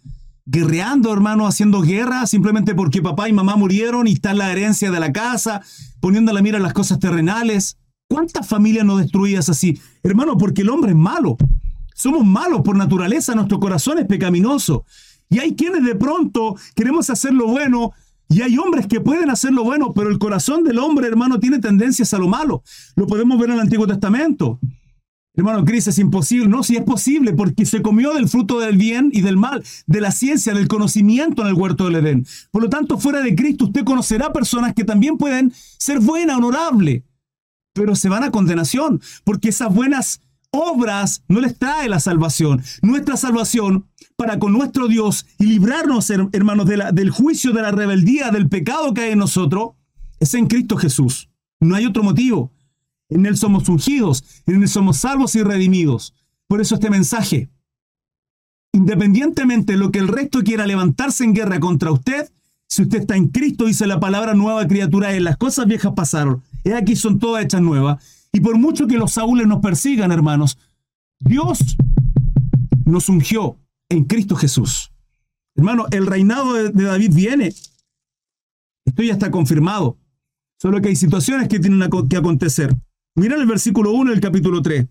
guerreando, 0.45 1.11
hermano, 1.11 1.47
haciendo 1.47 1.81
guerra 1.81 2.25
simplemente 2.27 2.75
porque 2.75 3.01
papá 3.01 3.27
y 3.27 3.33
mamá 3.33 3.55
murieron 3.55 4.07
y 4.07 4.13
está 4.13 4.33
la 4.33 4.51
herencia 4.51 4.91
de 4.91 4.99
la 4.99 5.11
casa, 5.11 5.61
poniendo 5.99 6.31
la 6.33 6.41
mira 6.41 6.57
en 6.57 6.63
las 6.63 6.73
cosas 6.73 6.99
terrenales? 6.99 7.77
¿Cuántas 8.07 8.47
familias 8.47 8.85
no 8.85 8.97
destruidas 8.97 9.49
así? 9.49 9.79
Hermano, 10.03 10.37
porque 10.37 10.61
el 10.61 10.69
hombre 10.69 10.91
es 10.91 10.97
malo. 10.97 11.37
Somos 11.95 12.25
malos 12.25 12.61
por 12.61 12.75
naturaleza, 12.75 13.33
nuestro 13.35 13.59
corazón 13.59 13.97
es 13.97 14.05
pecaminoso. 14.05 14.85
Y 15.29 15.39
hay 15.39 15.55
quienes 15.55 15.83
de 15.83 15.95
pronto 15.95 16.55
queremos 16.75 17.09
hacer 17.09 17.33
lo 17.33 17.47
bueno 17.47 17.93
y 18.29 18.41
hay 18.41 18.57
hombres 18.57 18.87
que 18.87 19.01
pueden 19.01 19.29
hacer 19.29 19.51
lo 19.53 19.63
bueno, 19.63 19.93
pero 19.93 20.09
el 20.09 20.17
corazón 20.17 20.63
del 20.63 20.79
hombre, 20.79 21.07
hermano, 21.07 21.39
tiene 21.39 21.59
tendencias 21.59 22.13
a 22.13 22.17
lo 22.17 22.27
malo. 22.27 22.63
Lo 22.95 23.07
podemos 23.07 23.39
ver 23.39 23.49
en 23.49 23.55
el 23.55 23.61
Antiguo 23.61 23.85
Testamento. 23.87 24.59
Hermano, 25.37 25.65
Cris, 25.65 25.87
es 25.87 25.99
imposible. 25.99 26.47
No, 26.47 26.63
sí 26.63 26.77
es 26.77 26.83
posible, 26.83 27.33
porque 27.33 27.65
se 27.65 27.81
comió 27.81 28.13
del 28.13 28.29
fruto 28.29 28.59
del 28.59 28.77
bien 28.77 29.09
y 29.13 29.21
del 29.21 29.37
mal, 29.37 29.63
de 29.85 30.01
la 30.01 30.11
ciencia, 30.11 30.53
del 30.53 30.67
conocimiento 30.67 31.41
en 31.41 31.49
el 31.49 31.53
huerto 31.53 31.85
del 31.85 31.95
Edén. 31.95 32.25
Por 32.51 32.63
lo 32.63 32.69
tanto, 32.69 32.97
fuera 32.97 33.21
de 33.21 33.35
Cristo, 33.35 33.65
usted 33.65 33.83
conocerá 33.83 34.31
personas 34.31 34.73
que 34.73 34.83
también 34.83 35.17
pueden 35.17 35.53
ser 35.77 35.99
buenas, 35.99 36.37
honorables, 36.37 37.03
pero 37.73 37.95
se 37.95 38.09
van 38.09 38.23
a 38.23 38.31
condenación, 38.31 39.01
porque 39.23 39.49
esas 39.49 39.73
buenas 39.73 40.21
obras 40.51 41.23
no 41.27 41.41
les 41.41 41.57
trae 41.57 41.89
la 41.89 41.99
salvación. 41.99 42.63
Nuestra 42.81 43.17
salvación 43.17 43.87
para 44.15 44.39
con 44.39 44.53
nuestro 44.53 44.87
Dios 44.87 45.25
y 45.37 45.45
librarnos, 45.45 46.09
hermanos, 46.09 46.65
del 46.67 47.09
juicio, 47.09 47.51
de 47.51 47.61
la 47.61 47.71
rebeldía, 47.71 48.31
del 48.31 48.47
pecado 48.47 48.93
que 48.93 49.01
hay 49.01 49.11
en 49.11 49.19
nosotros, 49.19 49.71
es 50.19 50.33
en 50.33 50.47
Cristo 50.47 50.77
Jesús. 50.77 51.29
No 51.59 51.75
hay 51.75 51.85
otro 51.85 52.03
motivo. 52.03 52.54
En 53.09 53.25
Él 53.25 53.37
somos 53.37 53.69
ungidos, 53.69 54.23
en 54.47 54.61
Él 54.61 54.67
somos 54.67 54.97
salvos 54.97 55.35
y 55.35 55.43
redimidos. 55.43 56.13
Por 56.47 56.61
eso 56.61 56.75
este 56.75 56.89
mensaje, 56.89 57.49
independientemente 58.73 59.73
de 59.73 59.79
lo 59.79 59.91
que 59.91 59.99
el 59.99 60.07
resto 60.07 60.43
quiera 60.43 60.67
levantarse 60.67 61.23
en 61.23 61.33
guerra 61.33 61.59
contra 61.59 61.91
usted, 61.91 62.31
si 62.67 62.81
usted 62.81 63.01
está 63.01 63.15
en 63.15 63.27
Cristo, 63.27 63.65
dice 63.65 63.87
la 63.87 63.99
palabra 63.99 64.33
nueva 64.33 64.67
criatura, 64.67 65.15
en 65.15 65.23
las 65.23 65.37
cosas 65.37 65.67
viejas 65.67 65.93
pasaron. 65.95 66.43
He 66.63 66.73
aquí 66.73 66.95
son 66.95 67.19
todas 67.19 67.43
hechas 67.43 67.61
nuevas. 67.61 68.27
Y 68.33 68.39
por 68.41 68.57
mucho 68.57 68.87
que 68.87 68.97
los 68.97 69.13
saúles 69.13 69.47
nos 69.47 69.61
persigan, 69.61 70.11
hermanos, 70.11 70.57
Dios 71.19 71.59
nos 72.85 73.07
ungió 73.07 73.57
en 73.89 74.03
Cristo 74.05 74.35
Jesús. 74.35 74.91
Hermano, 75.55 75.85
el 75.91 76.05
reinado 76.05 76.53
de, 76.53 76.69
de 76.69 76.83
David 76.83 77.13
viene. 77.13 77.53
Esto 78.83 79.03
ya 79.03 79.13
está 79.13 79.31
confirmado. 79.31 79.97
Solo 80.59 80.81
que 80.81 80.89
hay 80.89 80.95
situaciones 80.95 81.47
que 81.47 81.59
tienen 81.59 81.89
que 82.09 82.17
acontecer. 82.17 82.75
Mira 83.15 83.37
el 83.37 83.45
versículo 83.45 83.91
1 83.91 84.11
del 84.11 84.19
capítulo 84.19 84.61
3. 84.61 84.87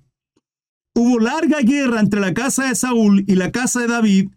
Hubo 0.95 1.21
larga 1.21 1.61
guerra 1.61 2.01
entre 2.01 2.21
la 2.21 2.33
casa 2.33 2.69
de 2.69 2.75
Saúl 2.75 3.23
y 3.27 3.35
la 3.35 3.53
casa 3.53 3.81
de 3.81 3.87
David, 3.87 4.31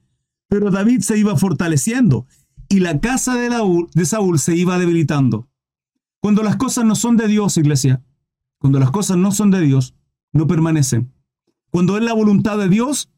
pero 0.50 0.71
David 0.71 1.00
se 1.02 1.17
iba 1.17 1.38
fortaleciendo 1.38 2.28
y 2.67 2.82
la 2.82 3.00
casa 3.00 3.36
de, 3.36 3.50
de 3.93 4.06
Saúl 4.06 4.39
se 4.39 4.58
iba 4.58 4.78
debilitando. 4.78 5.47
Cuando 6.19 6.43
las 6.43 6.58
cosas 6.58 6.84
no 6.84 6.95
son 6.95 7.15
de 7.15 7.30
Dios, 7.30 7.56
iglesia, 7.56 8.04
cuando 8.60 8.78
las 8.80 8.91
cosas 8.91 9.15
no 9.15 9.32
son 9.32 9.52
de 9.52 9.62
Dios, 9.62 9.95
no 10.34 10.47
permanecen. 10.47 11.13
Cuando 11.69 11.97
es 11.97 12.04
la 12.04 12.13
voluntad 12.13 12.58
de 12.58 12.67
Dios, 12.67 13.10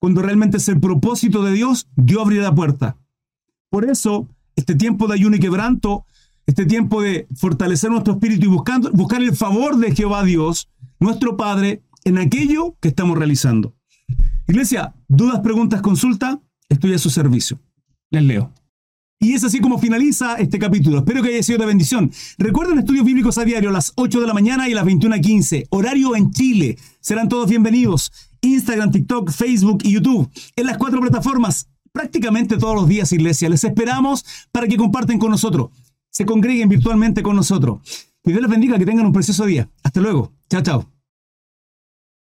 cuando 0.00 0.22
realmente 0.22 0.56
es 0.56 0.68
el 0.68 0.80
propósito 0.80 1.44
de 1.44 1.52
Dios, 1.52 1.88
Dios 1.94 2.22
abrirá 2.22 2.42
la 2.44 2.54
puerta. 2.54 2.96
Por 3.70 3.88
eso, 3.88 4.28
este 4.56 4.74
tiempo 4.74 5.06
de 5.06 5.14
ayuno 5.14 5.36
y 5.36 5.40
quebranto 5.40 6.04
este 6.46 6.64
tiempo 6.64 7.02
de 7.02 7.26
fortalecer 7.34 7.90
nuestro 7.90 8.14
espíritu 8.14 8.46
y 8.46 8.48
buscando, 8.48 8.90
buscar 8.92 9.20
el 9.20 9.34
favor 9.34 9.76
de 9.76 9.94
Jehová 9.94 10.22
Dios, 10.24 10.68
nuestro 11.00 11.36
Padre, 11.36 11.82
en 12.04 12.18
aquello 12.18 12.76
que 12.80 12.88
estamos 12.88 13.18
realizando. 13.18 13.74
Iglesia, 14.46 14.94
dudas, 15.08 15.40
preguntas, 15.40 15.82
consulta, 15.82 16.40
estoy 16.68 16.94
a 16.94 16.98
su 16.98 17.10
servicio. 17.10 17.58
Les 18.10 18.22
leo. 18.22 18.52
Y 19.18 19.32
es 19.32 19.42
así 19.42 19.60
como 19.60 19.78
finaliza 19.78 20.34
este 20.34 20.58
capítulo. 20.58 20.98
Espero 20.98 21.22
que 21.22 21.30
haya 21.30 21.42
sido 21.42 21.58
de 21.58 21.66
bendición. 21.66 22.12
Recuerden 22.38 22.78
estudios 22.78 23.04
bíblicos 23.04 23.38
a 23.38 23.44
diario 23.44 23.70
a 23.70 23.72
las 23.72 23.92
8 23.96 24.20
de 24.20 24.26
la 24.26 24.34
mañana 24.34 24.68
y 24.68 24.72
a 24.72 24.76
las 24.76 24.84
21.15. 24.84 25.66
Horario 25.70 26.14
en 26.14 26.30
Chile. 26.30 26.78
Serán 27.00 27.28
todos 27.28 27.48
bienvenidos. 27.48 28.12
Instagram, 28.42 28.92
TikTok, 28.92 29.30
Facebook 29.30 29.78
y 29.82 29.92
YouTube. 29.92 30.30
En 30.54 30.66
las 30.66 30.76
cuatro 30.76 31.00
plataformas. 31.00 31.66
Prácticamente 31.92 32.58
todos 32.58 32.74
los 32.74 32.86
días, 32.86 33.10
iglesia. 33.12 33.48
Les 33.48 33.64
esperamos 33.64 34.24
para 34.52 34.68
que 34.68 34.76
comparten 34.76 35.18
con 35.18 35.30
nosotros 35.30 35.70
se 36.16 36.24
congreguen 36.24 36.70
virtualmente 36.70 37.22
con 37.22 37.36
nosotros. 37.36 37.82
Que 38.24 38.30
Dios 38.30 38.40
les 38.40 38.50
bendiga, 38.50 38.78
que 38.78 38.86
tengan 38.86 39.04
un 39.04 39.12
precioso 39.12 39.44
día. 39.44 39.68
Hasta 39.82 40.00
luego. 40.00 40.32
Chao, 40.48 40.62
chao. 40.62 40.95